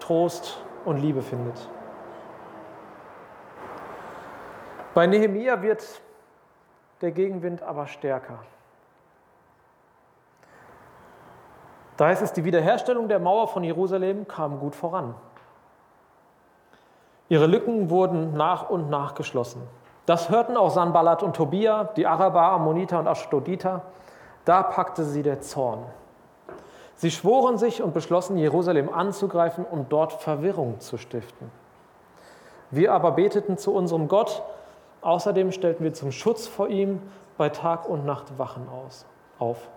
Trost 0.00 0.58
und 0.84 0.98
Liebe 0.98 1.22
findet. 1.22 1.68
Bei 4.94 5.06
Nehemia 5.06 5.62
wird 5.62 6.02
der 7.00 7.12
Gegenwind 7.12 7.62
aber 7.62 7.86
stärker. 7.86 8.38
Da 11.96 12.06
heißt 12.06 12.22
es, 12.22 12.32
die 12.32 12.44
Wiederherstellung 12.44 13.08
der 13.08 13.18
Mauer 13.18 13.48
von 13.48 13.64
Jerusalem 13.64 14.26
kam 14.26 14.58
gut 14.58 14.74
voran. 14.74 15.14
Ihre 17.28 17.46
Lücken 17.46 17.90
wurden 17.90 18.34
nach 18.34 18.68
und 18.68 18.90
nach 18.90 19.14
geschlossen. 19.14 19.62
Das 20.04 20.28
hörten 20.28 20.56
auch 20.56 20.70
Sanballat 20.70 21.22
und 21.22 21.36
Tobia, 21.36 21.84
die 21.84 22.06
Araber, 22.06 22.42
Ammoniter 22.42 22.98
und 22.98 23.06
Ashdoditer. 23.06 23.82
Da 24.44 24.62
packte 24.62 25.04
sie 25.04 25.22
der 25.22 25.40
Zorn. 25.40 25.84
Sie 27.02 27.10
schworen 27.10 27.58
sich 27.58 27.82
und 27.82 27.94
beschlossen, 27.94 28.36
Jerusalem 28.36 28.88
anzugreifen 28.88 29.64
und 29.64 29.90
dort 29.90 30.12
Verwirrung 30.12 30.78
zu 30.78 30.98
stiften. 30.98 31.50
Wir 32.70 32.92
aber 32.92 33.10
beteten 33.10 33.58
zu 33.58 33.74
unserem 33.74 34.06
Gott. 34.06 34.44
Außerdem 35.00 35.50
stellten 35.50 35.82
wir 35.82 35.94
zum 35.94 36.12
Schutz 36.12 36.46
vor 36.46 36.68
ihm 36.68 37.02
bei 37.36 37.48
Tag 37.48 37.88
und 37.88 38.06
Nacht 38.06 38.38
Wachen 38.38 38.68
aus, 38.68 39.04
auf. 39.40 39.68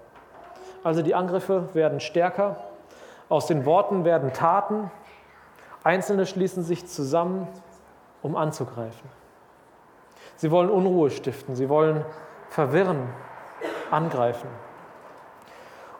Also 0.84 1.02
die 1.02 1.16
Angriffe 1.16 1.70
werden 1.74 2.00
stärker, 2.00 2.58
aus 3.28 3.48
den 3.48 3.66
Worten 3.66 4.06
werden 4.06 4.32
Taten, 4.32 4.92
Einzelne 5.84 6.28
schließen 6.28 6.62
sich 6.62 6.86
zusammen, 6.86 7.48
um 8.22 8.36
anzugreifen. 8.36 9.10
Sie 10.36 10.52
wollen 10.52 10.70
Unruhe 10.70 11.10
stiften, 11.10 11.56
sie 11.56 11.70
wollen 11.70 12.06
verwirren, 12.50 13.10
angreifen. 13.90 14.48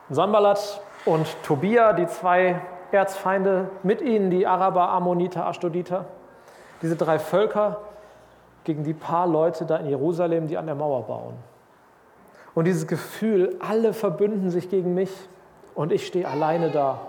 Und 0.08 0.14
Sanballat 0.14 0.82
und 1.06 1.42
Tobia, 1.44 1.92
die 1.92 2.06
zwei 2.06 2.60
Erzfeinde, 2.92 3.70
mit 3.82 4.02
ihnen 4.02 4.30
die 4.30 4.46
Araber, 4.46 4.88
Ammoniter, 4.90 5.46
Ashdoditer, 5.46 6.04
diese 6.82 6.96
drei 6.96 7.18
Völker 7.18 7.80
gegen 8.64 8.84
die 8.84 8.94
paar 8.94 9.26
Leute 9.26 9.64
da 9.64 9.76
in 9.76 9.86
Jerusalem, 9.86 10.48
die 10.48 10.58
an 10.58 10.66
der 10.66 10.74
Mauer 10.74 11.04
bauen. 11.04 11.34
Und 12.54 12.64
dieses 12.64 12.86
Gefühl, 12.86 13.56
alle 13.60 13.92
verbünden 13.92 14.50
sich 14.50 14.68
gegen 14.68 14.94
mich 14.94 15.10
und 15.74 15.92
ich 15.92 16.06
stehe 16.06 16.26
alleine 16.26 16.70
da. 16.70 17.00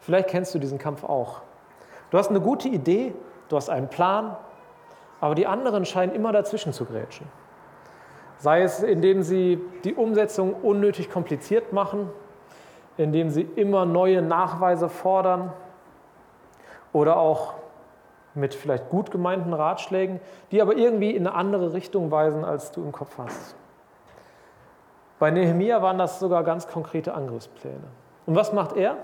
Vielleicht 0.00 0.28
kennst 0.28 0.54
du 0.54 0.58
diesen 0.58 0.78
Kampf 0.78 1.04
auch. 1.04 1.42
Du 2.10 2.18
hast 2.18 2.30
eine 2.30 2.40
gute 2.40 2.68
Idee, 2.68 3.14
du 3.48 3.56
hast 3.56 3.68
einen 3.68 3.88
Plan, 3.88 4.36
aber 5.20 5.34
die 5.34 5.46
anderen 5.46 5.84
scheinen 5.84 6.14
immer 6.14 6.32
dazwischen 6.32 6.72
zu 6.72 6.84
grätschen. 6.84 7.26
Sei 8.38 8.62
es, 8.62 8.82
indem 8.82 9.22
sie 9.22 9.60
die 9.84 9.94
Umsetzung 9.94 10.54
unnötig 10.54 11.10
kompliziert 11.10 11.72
machen, 11.72 12.10
indem 12.96 13.30
sie 13.30 13.42
immer 13.42 13.84
neue 13.84 14.22
Nachweise 14.22 14.88
fordern 14.88 15.52
oder 16.92 17.16
auch 17.16 17.54
mit 18.34 18.54
vielleicht 18.54 18.88
gut 18.88 19.10
gemeinten 19.10 19.52
Ratschlägen, 19.52 20.20
die 20.50 20.60
aber 20.60 20.76
irgendwie 20.76 21.10
in 21.10 21.26
eine 21.26 21.36
andere 21.36 21.72
Richtung 21.72 22.10
weisen, 22.10 22.44
als 22.44 22.72
du 22.72 22.82
im 22.82 22.92
Kopf 22.92 23.16
hast. 23.18 23.56
Bei 25.18 25.30
Nehemia 25.30 25.80
waren 25.82 25.98
das 25.98 26.18
sogar 26.18 26.42
ganz 26.42 26.66
konkrete 26.66 27.14
Angriffspläne. 27.14 27.84
Und 28.26 28.34
was 28.34 28.52
macht 28.52 28.76
er? 28.76 28.96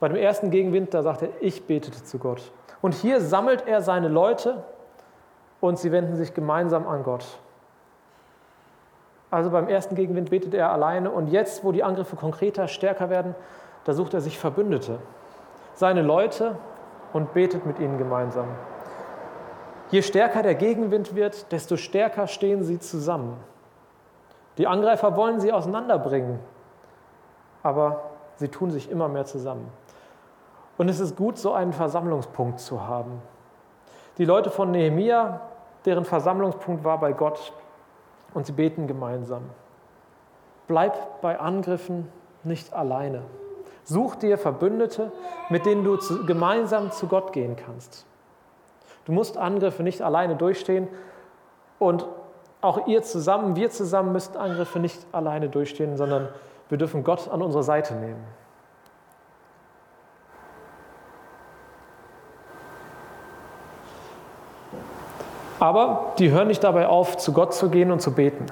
Bei 0.00 0.08
dem 0.08 0.16
ersten 0.16 0.50
Gegenwind, 0.50 0.92
da 0.94 1.02
sagt 1.02 1.22
er, 1.22 1.28
ich 1.40 1.66
betete 1.66 2.02
zu 2.02 2.18
Gott. 2.18 2.50
Und 2.80 2.94
hier 2.94 3.20
sammelt 3.20 3.66
er 3.66 3.82
seine 3.82 4.08
Leute 4.08 4.64
und 5.60 5.78
sie 5.78 5.92
wenden 5.92 6.16
sich 6.16 6.34
gemeinsam 6.34 6.88
an 6.88 7.04
Gott. 7.04 7.24
Also 9.32 9.48
beim 9.48 9.66
ersten 9.66 9.94
Gegenwind 9.94 10.28
betet 10.28 10.52
er 10.52 10.72
alleine 10.72 11.10
und 11.10 11.28
jetzt, 11.28 11.64
wo 11.64 11.72
die 11.72 11.82
Angriffe 11.82 12.16
konkreter, 12.16 12.68
stärker 12.68 13.08
werden, 13.08 13.34
da 13.84 13.94
sucht 13.94 14.12
er 14.12 14.20
sich 14.20 14.38
Verbündete, 14.38 14.98
seine 15.72 16.02
Leute 16.02 16.58
und 17.14 17.32
betet 17.32 17.64
mit 17.64 17.78
ihnen 17.78 17.96
gemeinsam. 17.96 18.46
Je 19.90 20.02
stärker 20.02 20.42
der 20.42 20.54
Gegenwind 20.54 21.14
wird, 21.14 21.50
desto 21.50 21.78
stärker 21.78 22.26
stehen 22.26 22.62
sie 22.62 22.78
zusammen. 22.78 23.38
Die 24.58 24.66
Angreifer 24.66 25.16
wollen 25.16 25.40
sie 25.40 25.50
auseinanderbringen, 25.50 26.38
aber 27.62 28.02
sie 28.36 28.48
tun 28.48 28.70
sich 28.70 28.90
immer 28.90 29.08
mehr 29.08 29.24
zusammen. 29.24 29.66
Und 30.76 30.90
es 30.90 31.00
ist 31.00 31.16
gut, 31.16 31.38
so 31.38 31.54
einen 31.54 31.72
Versammlungspunkt 31.72 32.60
zu 32.60 32.86
haben. 32.86 33.22
Die 34.18 34.26
Leute 34.26 34.50
von 34.50 34.72
Nehemia, 34.72 35.40
deren 35.86 36.04
Versammlungspunkt 36.04 36.84
war 36.84 37.00
bei 37.00 37.14
Gott 37.14 37.54
und 38.34 38.46
sie 38.46 38.52
beten 38.52 38.86
gemeinsam. 38.86 39.42
Bleib 40.68 41.20
bei 41.20 41.38
Angriffen 41.38 42.08
nicht 42.44 42.72
alleine. 42.72 43.22
Such 43.84 44.14
dir 44.16 44.38
Verbündete, 44.38 45.10
mit 45.50 45.66
denen 45.66 45.84
du 45.84 45.96
zu, 45.96 46.24
gemeinsam 46.24 46.92
zu 46.92 47.08
Gott 47.08 47.32
gehen 47.32 47.56
kannst. 47.56 48.06
Du 49.04 49.12
musst 49.12 49.36
Angriffe 49.36 49.82
nicht 49.82 50.02
alleine 50.02 50.36
durchstehen 50.36 50.88
und 51.78 52.06
auch 52.60 52.86
ihr 52.86 53.02
zusammen, 53.02 53.56
wir 53.56 53.70
zusammen 53.70 54.12
müssen 54.12 54.36
Angriffe 54.36 54.78
nicht 54.78 55.04
alleine 55.10 55.48
durchstehen, 55.48 55.96
sondern 55.96 56.28
wir 56.68 56.78
dürfen 56.78 57.02
Gott 57.02 57.28
an 57.28 57.42
unsere 57.42 57.64
Seite 57.64 57.94
nehmen. 57.94 58.24
Aber 65.62 66.06
die 66.18 66.32
hören 66.32 66.48
nicht 66.48 66.64
dabei 66.64 66.88
auf, 66.88 67.18
zu 67.18 67.32
Gott 67.32 67.54
zu 67.54 67.70
gehen 67.70 67.92
und 67.92 68.02
zu 68.02 68.10
beten. 68.10 68.46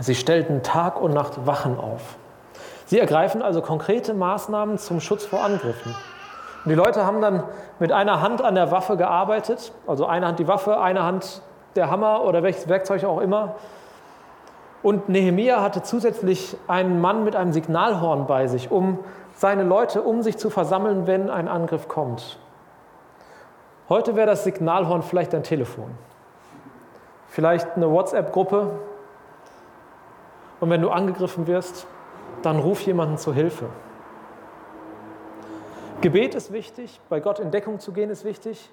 Sie 0.00 0.16
stellten 0.16 0.64
Tag 0.64 1.00
und 1.00 1.14
Nacht 1.14 1.46
Wachen 1.46 1.78
auf. 1.78 2.16
Sie 2.86 2.98
ergreifen 2.98 3.42
also 3.42 3.62
konkrete 3.62 4.12
Maßnahmen 4.12 4.76
zum 4.78 4.98
Schutz 4.98 5.24
vor 5.24 5.44
Angriffen. 5.44 5.94
Und 6.64 6.68
die 6.68 6.74
Leute 6.74 7.06
haben 7.06 7.20
dann 7.20 7.44
mit 7.78 7.92
einer 7.92 8.20
Hand 8.20 8.42
an 8.42 8.56
der 8.56 8.72
Waffe 8.72 8.96
gearbeitet, 8.96 9.70
also 9.86 10.04
eine 10.04 10.26
Hand 10.26 10.40
die 10.40 10.48
Waffe, 10.48 10.80
eine 10.80 11.04
Hand 11.04 11.42
der 11.76 11.92
Hammer 11.92 12.24
oder 12.24 12.42
welches 12.42 12.68
Werkzeug 12.68 13.04
auch 13.04 13.20
immer. 13.20 13.54
Und 14.82 15.08
Nehemia 15.08 15.62
hatte 15.62 15.84
zusätzlich 15.84 16.56
einen 16.66 17.00
Mann 17.00 17.22
mit 17.22 17.36
einem 17.36 17.52
Signalhorn 17.52 18.26
bei 18.26 18.48
sich, 18.48 18.72
um 18.72 18.98
seine 19.36 19.62
Leute 19.62 20.02
um 20.02 20.22
sich 20.22 20.38
zu 20.38 20.50
versammeln, 20.50 21.06
wenn 21.06 21.30
ein 21.30 21.46
Angriff 21.46 21.86
kommt. 21.86 22.40
Heute 23.90 24.14
wäre 24.14 24.28
das 24.28 24.44
Signalhorn 24.44 25.02
vielleicht 25.02 25.34
ein 25.34 25.42
Telefon. 25.42 25.90
vielleicht 27.26 27.76
eine 27.76 27.90
WhatsApp-Gruppe. 27.90 28.70
Und 30.60 30.70
wenn 30.70 30.80
du 30.80 30.90
angegriffen 30.90 31.48
wirst, 31.48 31.88
dann 32.42 32.60
ruf 32.60 32.82
jemanden 32.82 33.18
zur 33.18 33.34
Hilfe. 33.34 33.66
Gebet 36.02 36.36
ist 36.36 36.52
wichtig, 36.52 37.00
bei 37.08 37.18
Gott 37.18 37.40
in 37.40 37.50
Deckung 37.50 37.80
zu 37.80 37.90
gehen 37.92 38.10
ist 38.10 38.24
wichtig, 38.24 38.70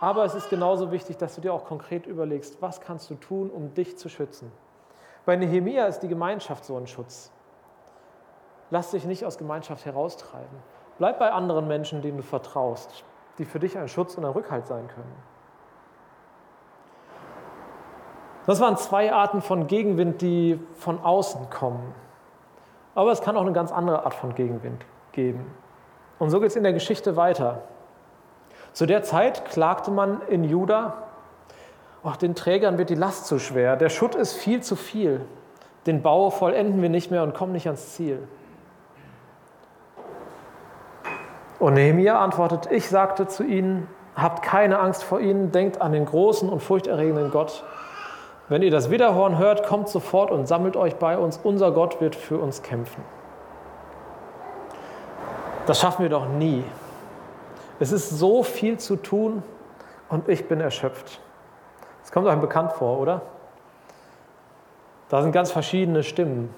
aber 0.00 0.24
es 0.24 0.34
ist 0.34 0.48
genauso 0.48 0.90
wichtig, 0.90 1.18
dass 1.18 1.34
du 1.34 1.42
dir 1.42 1.52
auch 1.52 1.66
konkret 1.66 2.06
überlegst, 2.06 2.62
was 2.62 2.80
kannst 2.80 3.10
du 3.10 3.14
tun, 3.14 3.50
um 3.50 3.74
dich 3.74 3.98
zu 3.98 4.08
schützen. 4.08 4.50
Bei 5.26 5.36
Nehemia 5.36 5.84
ist 5.84 6.00
die 6.00 6.08
Gemeinschaft 6.08 6.64
so 6.64 6.78
ein 6.78 6.86
Schutz. 6.86 7.30
Lass 8.70 8.90
dich 8.90 9.04
nicht 9.04 9.26
aus 9.26 9.36
Gemeinschaft 9.36 9.84
heraustreiben. 9.84 10.58
Bleib 10.98 11.18
bei 11.18 11.30
anderen 11.30 11.68
Menschen, 11.68 12.00
denen 12.00 12.16
du 12.16 12.22
vertraust, 12.22 13.04
die 13.38 13.44
für 13.44 13.58
dich 13.58 13.76
ein 13.76 13.88
Schutz 13.88 14.16
und 14.16 14.24
ein 14.24 14.32
Rückhalt 14.32 14.66
sein 14.66 14.88
können. 14.88 15.12
Das 18.46 18.60
waren 18.60 18.76
zwei 18.76 19.12
Arten 19.12 19.42
von 19.42 19.66
Gegenwind, 19.66 20.22
die 20.22 20.60
von 20.76 21.00
außen 21.00 21.50
kommen. 21.50 21.94
Aber 22.94 23.10
es 23.10 23.20
kann 23.20 23.36
auch 23.36 23.42
eine 23.42 23.52
ganz 23.52 23.72
andere 23.72 24.04
Art 24.04 24.14
von 24.14 24.34
Gegenwind 24.34 24.84
geben. 25.12 25.44
Und 26.18 26.30
so 26.30 26.40
geht 26.40 26.50
es 26.50 26.56
in 26.56 26.62
der 26.62 26.72
Geschichte 26.72 27.16
weiter. 27.16 27.62
Zu 28.72 28.86
der 28.86 29.02
Zeit 29.02 29.44
klagte 29.46 29.90
man 29.90 30.20
in 30.28 30.44
Juda, 30.44 30.94
ach, 32.04 32.16
den 32.16 32.34
Trägern 32.34 32.78
wird 32.78 32.88
die 32.88 32.94
Last 32.94 33.26
zu 33.26 33.38
schwer, 33.38 33.76
der 33.76 33.88
Schutt 33.88 34.14
ist 34.14 34.34
viel 34.34 34.62
zu 34.62 34.76
viel, 34.76 35.22
den 35.86 36.02
Bau 36.02 36.30
vollenden 36.30 36.80
wir 36.82 36.88
nicht 36.88 37.10
mehr 37.10 37.22
und 37.22 37.34
kommen 37.34 37.52
nicht 37.52 37.66
ans 37.66 37.94
Ziel. 37.94 38.26
Und 41.58 41.74
Nehemiah 41.74 42.22
antwortet, 42.22 42.70
ich 42.70 42.88
sagte 42.88 43.26
zu 43.26 43.42
ihnen, 43.42 43.88
habt 44.14 44.42
keine 44.42 44.78
Angst 44.78 45.04
vor 45.04 45.20
ihnen, 45.20 45.52
denkt 45.52 45.80
an 45.80 45.92
den 45.92 46.04
großen 46.04 46.48
und 46.48 46.60
furchterregenden 46.60 47.30
Gott. 47.30 47.64
Wenn 48.48 48.62
ihr 48.62 48.70
das 48.70 48.90
Widerhorn 48.90 49.38
hört, 49.38 49.66
kommt 49.66 49.88
sofort 49.88 50.30
und 50.30 50.46
sammelt 50.46 50.76
euch 50.76 50.96
bei 50.96 51.18
uns, 51.18 51.40
unser 51.42 51.72
Gott 51.72 52.00
wird 52.00 52.14
für 52.14 52.38
uns 52.38 52.62
kämpfen. 52.62 53.02
Das 55.66 55.80
schaffen 55.80 56.02
wir 56.02 56.10
doch 56.10 56.28
nie. 56.28 56.62
Es 57.80 57.92
ist 57.92 58.10
so 58.10 58.42
viel 58.42 58.78
zu 58.78 58.96
tun 58.96 59.42
und 60.08 60.28
ich 60.28 60.46
bin 60.48 60.60
erschöpft. 60.60 61.20
Das 62.02 62.12
kommt 62.12 62.26
euch 62.26 62.36
bekannt 62.36 62.72
vor, 62.72 63.00
oder? 63.00 63.22
Da 65.08 65.22
sind 65.22 65.32
ganz 65.32 65.50
verschiedene 65.50 66.02
Stimmen. 66.02 66.54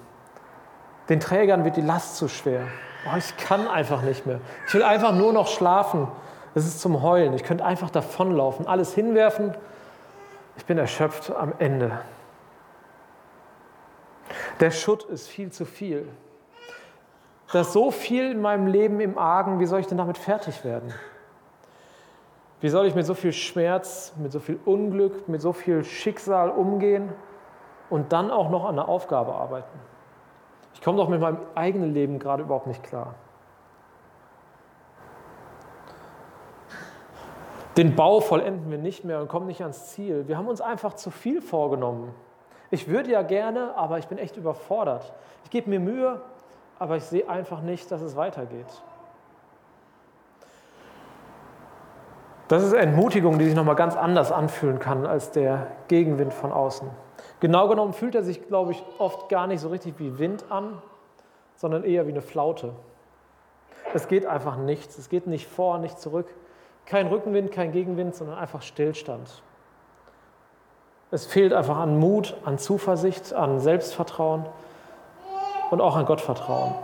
Den 1.09 1.19
Trägern 1.19 1.65
wird 1.65 1.75
die 1.75 1.81
Last 1.81 2.17
zu 2.17 2.27
schwer. 2.27 2.67
Oh, 3.05 3.17
ich 3.17 3.37
kann 3.37 3.67
einfach 3.67 4.01
nicht 4.01 4.25
mehr. 4.25 4.39
Ich 4.67 4.73
will 4.73 4.83
einfach 4.83 5.13
nur 5.13 5.31
noch 5.33 5.47
schlafen. 5.47 6.07
Es 6.55 6.65
ist 6.65 6.81
zum 6.81 7.01
Heulen. 7.01 7.33
Ich 7.33 7.43
könnte 7.43 7.63
einfach 7.63 7.89
davonlaufen, 7.89 8.67
alles 8.67 8.93
hinwerfen. 8.93 9.55
Ich 10.57 10.65
bin 10.65 10.77
erschöpft 10.77 11.31
am 11.31 11.53
Ende. 11.59 11.99
Der 14.59 14.71
Schutt 14.71 15.05
ist 15.05 15.27
viel 15.27 15.51
zu 15.51 15.65
viel. 15.65 16.07
Da 17.51 17.61
ist 17.61 17.73
so 17.73 17.91
viel 17.91 18.31
in 18.31 18.41
meinem 18.41 18.67
Leben 18.67 18.99
im 18.99 19.17
Argen. 19.17 19.59
Wie 19.59 19.65
soll 19.65 19.79
ich 19.79 19.87
denn 19.87 19.97
damit 19.97 20.17
fertig 20.17 20.63
werden? 20.63 20.93
Wie 22.61 22.69
soll 22.69 22.85
ich 22.85 22.95
mit 22.95 23.05
so 23.05 23.13
viel 23.13 23.31
Schmerz, 23.31 24.13
mit 24.17 24.31
so 24.31 24.39
viel 24.39 24.59
Unglück, 24.65 25.29
mit 25.29 25.41
so 25.41 25.53
viel 25.53 25.83
Schicksal 25.85 26.49
umgehen 26.49 27.09
und 27.89 28.11
dann 28.11 28.31
auch 28.31 28.49
noch 28.49 28.65
an 28.65 28.75
der 28.75 28.89
Aufgabe 28.89 29.33
arbeiten? 29.33 29.79
Ich 30.79 30.85
komme 30.85 30.97
doch 30.97 31.09
mit 31.09 31.19
meinem 31.19 31.39
eigenen 31.55 31.93
Leben 31.93 32.19
gerade 32.19 32.43
überhaupt 32.43 32.67
nicht 32.67 32.81
klar. 32.83 33.15
Den 37.75 37.97
Bau 37.97 38.21
vollenden 38.21 38.71
wir 38.71 38.77
nicht 38.77 39.03
mehr 39.03 39.19
und 39.19 39.27
kommen 39.27 39.47
nicht 39.47 39.61
ans 39.61 39.87
Ziel. 39.87 40.29
Wir 40.29 40.37
haben 40.37 40.47
uns 40.47 40.61
einfach 40.61 40.93
zu 40.93 41.11
viel 41.11 41.41
vorgenommen. 41.41 42.15
Ich 42.71 42.87
würde 42.87 43.11
ja 43.11 43.23
gerne, 43.23 43.75
aber 43.75 43.99
ich 43.99 44.07
bin 44.07 44.17
echt 44.17 44.37
überfordert. 44.37 45.11
Ich 45.43 45.49
gebe 45.49 45.69
mir 45.69 45.81
Mühe, 45.81 46.21
aber 46.79 46.95
ich 46.95 47.03
sehe 47.03 47.29
einfach 47.29 47.59
nicht, 47.59 47.91
dass 47.91 48.01
es 48.01 48.15
weitergeht. 48.15 48.81
Das 52.47 52.63
ist 52.63 52.71
Entmutigung, 52.71 53.37
die 53.37 53.45
sich 53.45 53.55
nochmal 53.55 53.75
ganz 53.75 53.97
anders 53.97 54.31
anfühlen 54.31 54.79
kann 54.79 55.05
als 55.05 55.31
der 55.31 55.67
Gegenwind 55.89 56.33
von 56.33 56.53
außen. 56.53 56.89
Genau 57.39 57.67
genommen 57.67 57.93
fühlt 57.93 58.15
er 58.15 58.23
sich, 58.23 58.47
glaube 58.47 58.71
ich, 58.71 58.83
oft 58.97 59.29
gar 59.29 59.47
nicht 59.47 59.61
so 59.61 59.69
richtig 59.69 59.95
wie 59.97 60.19
Wind 60.19 60.45
an, 60.49 60.81
sondern 61.55 61.83
eher 61.83 62.05
wie 62.05 62.11
eine 62.11 62.21
Flaute. 62.21 62.73
Es 63.93 64.07
geht 64.07 64.25
einfach 64.25 64.57
nichts. 64.57 64.97
Es 64.97 65.09
geht 65.09 65.27
nicht 65.27 65.47
vor, 65.47 65.77
nicht 65.79 65.99
zurück. 65.99 66.27
Kein 66.85 67.07
Rückenwind, 67.07 67.51
kein 67.51 67.71
Gegenwind, 67.71 68.15
sondern 68.15 68.37
einfach 68.37 68.61
Stillstand. 68.61 69.41
Es 71.11 71.25
fehlt 71.25 71.53
einfach 71.53 71.77
an 71.77 71.97
Mut, 71.97 72.35
an 72.45 72.57
Zuversicht, 72.57 73.33
an 73.33 73.59
Selbstvertrauen 73.59 74.45
und 75.71 75.81
auch 75.81 75.95
an 75.95 76.05
Gottvertrauen. 76.05 76.75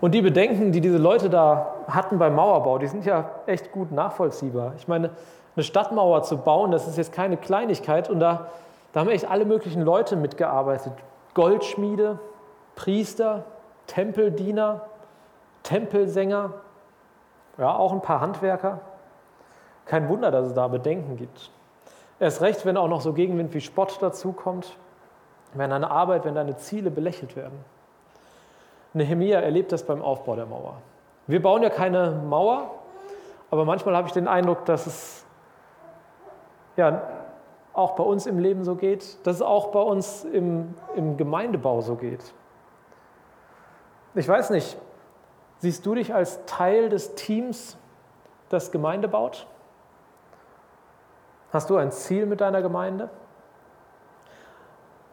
Und 0.00 0.12
die 0.12 0.22
Bedenken, 0.22 0.72
die 0.72 0.80
diese 0.80 0.98
Leute 0.98 1.30
da 1.30 1.74
hatten 1.86 2.18
beim 2.18 2.34
Mauerbau, 2.34 2.78
die 2.78 2.86
sind 2.86 3.04
ja 3.04 3.30
echt 3.46 3.72
gut 3.72 3.92
nachvollziehbar. 3.92 4.72
Ich 4.76 4.88
meine, 4.88 5.10
eine 5.56 5.62
Stadtmauer 5.62 6.22
zu 6.22 6.38
bauen, 6.38 6.70
das 6.70 6.86
ist 6.86 6.96
jetzt 6.96 7.12
keine 7.12 7.36
Kleinigkeit 7.36 8.08
und 8.08 8.20
da 8.20 8.48
da 8.92 9.00
haben 9.00 9.08
echt 9.10 9.28
alle 9.30 9.44
möglichen 9.44 9.82
Leute 9.82 10.16
mitgearbeitet. 10.16 10.92
Goldschmiede, 11.34 12.18
Priester, 12.74 13.44
Tempeldiener, 13.86 14.86
Tempelsänger, 15.62 16.54
ja, 17.58 17.74
auch 17.74 17.92
ein 17.92 18.02
paar 18.02 18.20
Handwerker. 18.20 18.80
Kein 19.86 20.08
Wunder, 20.08 20.30
dass 20.30 20.46
es 20.46 20.54
da 20.54 20.68
Bedenken 20.68 21.16
gibt. 21.16 21.50
Erst 22.18 22.42
recht, 22.42 22.64
wenn 22.66 22.76
auch 22.76 22.88
noch 22.88 23.00
so 23.00 23.12
Gegenwind 23.12 23.54
wie 23.54 23.60
Spott 23.60 24.00
dazukommt, 24.00 24.76
wenn 25.54 25.70
deine 25.70 25.90
Arbeit, 25.90 26.24
wenn 26.24 26.34
deine 26.34 26.56
Ziele 26.56 26.90
belächelt 26.90 27.36
werden. 27.36 27.64
Nehemia 28.92 29.40
erlebt 29.40 29.72
das 29.72 29.84
beim 29.84 30.02
Aufbau 30.02 30.36
der 30.36 30.46
Mauer. 30.46 30.74
Wir 31.26 31.40
bauen 31.40 31.62
ja 31.62 31.70
keine 31.70 32.10
Mauer, 32.10 32.70
aber 33.50 33.64
manchmal 33.64 33.96
habe 33.96 34.08
ich 34.08 34.12
den 34.12 34.28
Eindruck, 34.28 34.64
dass 34.64 34.86
es 34.86 35.24
ja, 36.76 37.02
auch 37.80 37.92
bei 37.96 38.04
uns 38.04 38.26
im 38.26 38.38
Leben 38.38 38.64
so 38.64 38.76
geht, 38.76 39.26
dass 39.26 39.36
es 39.36 39.42
auch 39.42 39.68
bei 39.68 39.80
uns 39.80 40.24
im, 40.24 40.74
im 40.94 41.16
Gemeindebau 41.16 41.80
so 41.80 41.96
geht. 41.96 42.32
Ich 44.14 44.28
weiß 44.28 44.50
nicht, 44.50 44.76
siehst 45.58 45.84
du 45.86 45.94
dich 45.94 46.14
als 46.14 46.44
Teil 46.46 46.88
des 46.88 47.14
Teams, 47.14 47.76
das 48.48 48.70
Gemeinde 48.70 49.08
baut? 49.08 49.46
Hast 51.52 51.70
du 51.70 51.76
ein 51.76 51.90
Ziel 51.90 52.26
mit 52.26 52.40
deiner 52.40 52.62
Gemeinde? 52.62 53.08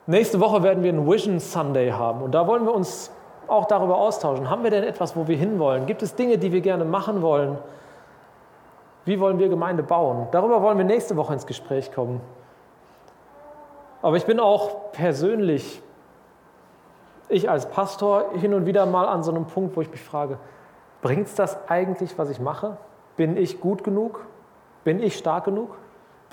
Nächste 0.05 0.39
Woche 0.39 0.63
werden 0.63 0.83
wir 0.83 0.89
einen 0.89 1.09
Vision 1.09 1.39
Sunday 1.39 1.91
haben 1.91 2.21
und 2.21 2.31
da 2.31 2.47
wollen 2.47 2.65
wir 2.65 2.73
uns 2.73 3.11
auch 3.47 3.65
darüber 3.65 3.97
austauschen. 3.97 4.49
Haben 4.49 4.63
wir 4.63 4.71
denn 4.71 4.83
etwas, 4.83 5.15
wo 5.15 5.27
wir 5.27 5.37
hinwollen? 5.37 5.85
Gibt 5.85 6.01
es 6.01 6.15
Dinge, 6.15 6.37
die 6.37 6.51
wir 6.51 6.61
gerne 6.61 6.85
machen 6.85 7.21
wollen? 7.21 7.57
Wie 9.05 9.19
wollen 9.19 9.39
wir 9.39 9.49
Gemeinde 9.49 9.83
bauen? 9.83 10.27
Darüber 10.31 10.61
wollen 10.61 10.77
wir 10.77 10.85
nächste 10.85 11.15
Woche 11.15 11.33
ins 11.33 11.45
Gespräch 11.45 11.93
kommen. 11.93 12.21
Aber 14.01 14.17
ich 14.17 14.25
bin 14.25 14.39
auch 14.39 14.91
persönlich, 14.91 15.81
ich 17.29 17.49
als 17.49 17.69
Pastor, 17.69 18.31
hin 18.33 18.53
und 18.53 18.65
wieder 18.65 18.85
mal 18.85 19.07
an 19.07 19.23
so 19.23 19.31
einem 19.31 19.45
Punkt, 19.45 19.75
wo 19.75 19.81
ich 19.81 19.89
mich 19.89 20.01
frage, 20.01 20.37
bringt 21.01 21.27
es 21.27 21.35
das 21.35 21.69
eigentlich, 21.69 22.17
was 22.17 22.29
ich 22.29 22.39
mache? 22.39 22.77
Bin 23.15 23.37
ich 23.37 23.59
gut 23.59 23.83
genug? 23.83 24.25
Bin 24.83 25.01
ich 25.01 25.17
stark 25.17 25.45
genug? 25.45 25.77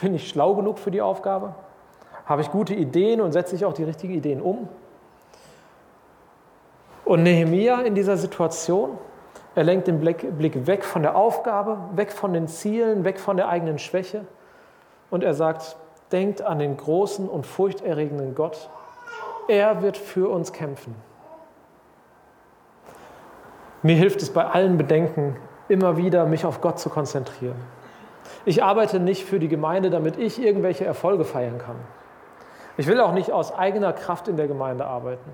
Bin 0.01 0.15
ich 0.15 0.29
schlau 0.29 0.55
genug 0.55 0.79
für 0.79 0.91
die 0.91 1.01
Aufgabe? 1.01 1.55
Habe 2.27 2.43
ich 2.43 2.51
gute 2.51 2.75
Ideen 2.75 3.21
und 3.21 3.33
setze 3.33 3.55
ich 3.55 3.65
auch 3.65 3.73
die 3.73 3.85
richtigen 3.85 4.15
Ideen 4.15 4.41
um? 4.41 4.69
Und 7.05 7.23
Nehemia 7.23 7.83
in 7.83 7.95
dieser 7.95 8.17
Situation, 8.17 8.99
er 9.55 9.65
lenkt 9.65 9.89
den 9.89 10.01
Blick 10.01 10.67
weg 10.67 10.85
von 10.85 11.03
der 11.03 11.17
Aufgabe, 11.17 11.79
weg 11.95 12.13
von 12.13 12.33
den 12.33 12.49
Zielen, 12.49 13.05
weg 13.05 13.21
von 13.21 13.37
der 13.37 13.49
eigenen 13.49 13.79
Schwäche 13.79 14.25
und 15.11 15.23
er 15.23 15.35
sagt, 15.35 15.77
denkt 16.15 16.41
an 16.41 16.61
den 16.61 16.77
großen 16.77 17.29
und 17.29 17.45
furchterregenden 17.45 18.37
Gott. 18.37 18.71
Er 19.49 19.83
wird 19.83 19.99
für 19.99 20.31
uns 20.31 20.53
kämpfen. 20.53 20.95
Mir 23.83 23.97
hilft 23.97 24.23
es 24.23 24.33
bei 24.33 24.47
allen 24.47 24.79
Bedenken 24.79 25.37
immer 25.69 25.97
wieder, 25.97 26.25
mich 26.25 26.47
auf 26.47 26.61
Gott 26.61 26.79
zu 26.79 26.89
konzentrieren. 26.89 27.57
Ich 28.47 28.63
arbeite 28.63 29.01
nicht 29.01 29.25
für 29.25 29.41
die 29.41 29.49
Gemeinde, 29.49 29.91
damit 29.91 30.17
ich 30.17 30.41
irgendwelche 30.41 30.85
Erfolge 30.85 31.25
feiern 31.25 31.59
kann. 31.59 31.77
Ich 32.77 32.87
will 32.87 33.01
auch 33.01 33.13
nicht 33.13 33.33
aus 33.33 33.53
eigener 33.53 33.93
Kraft 33.93 34.29
in 34.29 34.37
der 34.37 34.47
Gemeinde 34.47 34.87
arbeiten, 34.87 35.31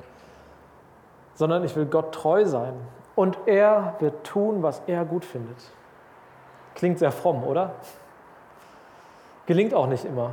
sondern 1.35 1.63
ich 1.63 1.77
will 1.77 1.87
Gott 1.87 2.13
treu 2.13 2.47
sein. 2.47 2.75
Und 3.15 3.37
er 3.45 3.97
wird 3.99 4.25
tun, 4.25 4.63
was 4.63 4.83
er 4.87 5.05
gut 5.05 5.27
findet. 5.27 5.59
Klingt 6.75 6.99
sehr 6.99 7.13
fromm, 7.13 7.45
oder? 7.45 7.75
Gelingt 9.45 9.75
auch 9.75 9.87
nicht 9.87 10.05
immer. 10.07 10.33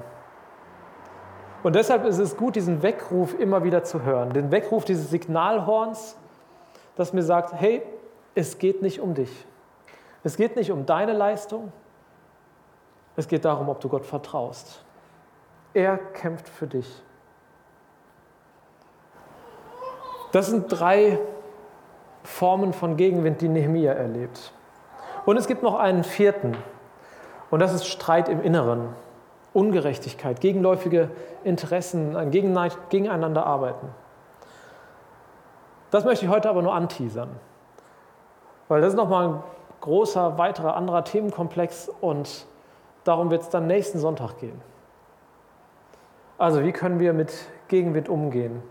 Und 1.67 1.75
deshalb 1.75 2.06
ist 2.06 2.17
es 2.17 2.38
gut, 2.38 2.56
diesen 2.56 2.82
Weckruf 2.82 3.38
immer 3.38 3.62
wieder 3.62 3.84
zu 3.84 4.03
hören. 4.03 4.32
Den 4.32 4.51
Weckruf 4.51 4.86
dieses 4.86 5.10
Signalhorns, 5.10 6.15
das 6.95 7.12
mir 7.12 7.23
sagt, 7.23 7.51
hey, 7.60 7.84
es 8.36 8.58
geht 8.58 8.82
nicht 8.82 9.01
um 9.01 9.15
dich. 9.15 9.45
Es 10.23 10.38
geht 10.38 10.56
nicht 10.56 10.71
um 10.71 10.86
deine 10.86 11.12
Leistung. 11.12 11.73
Es 13.17 13.27
geht 13.27 13.43
darum, 13.43 13.67
ob 13.67 13.82
du 13.82 13.89
Gott 13.89 14.06
vertraust. 14.06 14.82
Er 15.73 15.97
kämpft 15.97 16.47
für 16.47 16.67
dich. 16.67 17.03
Das 20.32 20.47
sind 20.47 20.67
drei 20.69 21.19
Formen 22.23 22.71
von 22.71 22.95
Gegenwind, 22.95 23.41
die 23.41 23.49
Nehemia 23.49 23.91
erlebt. 23.91 24.53
Und 25.25 25.36
es 25.36 25.47
gibt 25.47 25.63
noch 25.63 25.75
einen 25.75 26.06
vierten. 26.06 26.56
Und 27.51 27.60
das 27.60 27.73
ist 27.73 27.88
Streit 27.88 28.30
im 28.30 28.41
Inneren, 28.41 28.95
Ungerechtigkeit, 29.57 30.39
gegenläufige 30.39 31.09
Interessen, 31.43 32.15
ein 32.15 32.29
Gegeneinander 32.29 33.43
arbeiten. 33.43 33.89
Das 35.89 36.05
möchte 36.05 36.25
ich 36.25 36.31
heute 36.31 36.47
aber 36.47 36.61
nur 36.61 36.75
anteasern, 36.75 37.29
weil 38.67 38.81
das 38.81 38.93
ist 38.93 38.97
nochmal 38.97 39.27
ein 39.29 39.43
großer, 39.81 40.37
weiterer, 40.37 40.75
anderer 40.75 41.03
Themenkomplex 41.03 41.89
und 42.01 42.45
darum 43.03 43.31
wird 43.31 43.41
es 43.41 43.49
dann 43.49 43.65
nächsten 43.65 43.97
Sonntag 43.97 44.37
gehen. 44.37 44.61
Also 46.37 46.63
wie 46.63 46.71
können 46.71 46.99
wir 46.99 47.13
mit 47.13 47.33
Gegenwind 47.67 48.09
umgehen? 48.09 48.61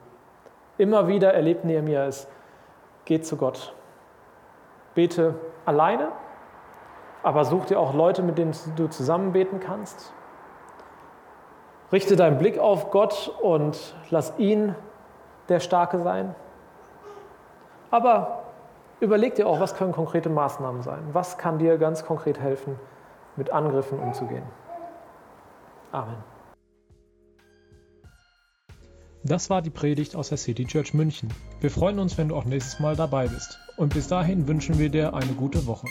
Immer 0.79 1.09
wieder 1.09 1.35
erlebt 1.35 1.64
Nehemiah 1.64 2.07
es, 2.07 2.29
geht 3.07 3.27
zu 3.27 3.37
Gott. 3.37 3.75
Bete 4.94 5.35
alleine, 5.64 6.12
aber 7.25 7.44
such 7.44 7.64
dir 7.64 7.81
auch 7.81 7.92
Leute, 7.92 8.22
mit 8.22 8.38
denen 8.38 8.55
du 8.77 8.87
zusammen 8.87 9.33
beten 9.33 9.59
kannst. 9.59 10.12
Richte 11.92 12.16
deinen 12.16 12.38
Blick 12.38 12.59
auf 12.59 12.90
Gott 12.90 13.33
und 13.40 13.94
lass 14.11 14.33
ihn 14.38 14.75
der 15.49 15.61
Starke 15.61 16.01
sein. 16.01 16.35
Aber 17.90 18.42
überleg 19.01 19.37
dir 19.37 19.46
auch, 19.46 19.61
was 19.61 19.77
können 19.77 19.92
konkrete 19.92 20.29
Maßnahmen 20.29 20.83
sein? 20.83 21.01
Was 21.12 21.38
kann 21.38 21.59
dir 21.59 21.79
ganz 21.79 22.05
konkret 22.05 22.40
helfen, 22.40 22.79
mit 23.37 23.51
Angriffen 23.51 24.01
umzugehen? 24.01 24.42
Amen. 25.92 26.16
Das 29.22 29.51
war 29.51 29.62
die 29.62 29.70
Predigt 29.70 30.14
aus 30.14 30.29
der 30.29 30.38
City 30.38 30.66
Church 30.66 30.94
München. 30.94 31.33
Wir 31.61 31.70
freuen 31.70 31.99
uns, 31.99 32.16
wenn 32.16 32.29
du 32.29 32.37
auch 32.37 32.44
nächstes 32.44 32.79
Mal 32.79 32.94
dabei 32.94 33.27
bist. 33.27 33.59
Und 33.77 33.92
bis 33.94 34.09
dahin 34.09 34.46
wünschen 34.46 34.79
wir 34.79 34.88
dir 34.88 35.14
eine 35.14 35.33
gute 35.33 35.66
Woche. 35.66 35.87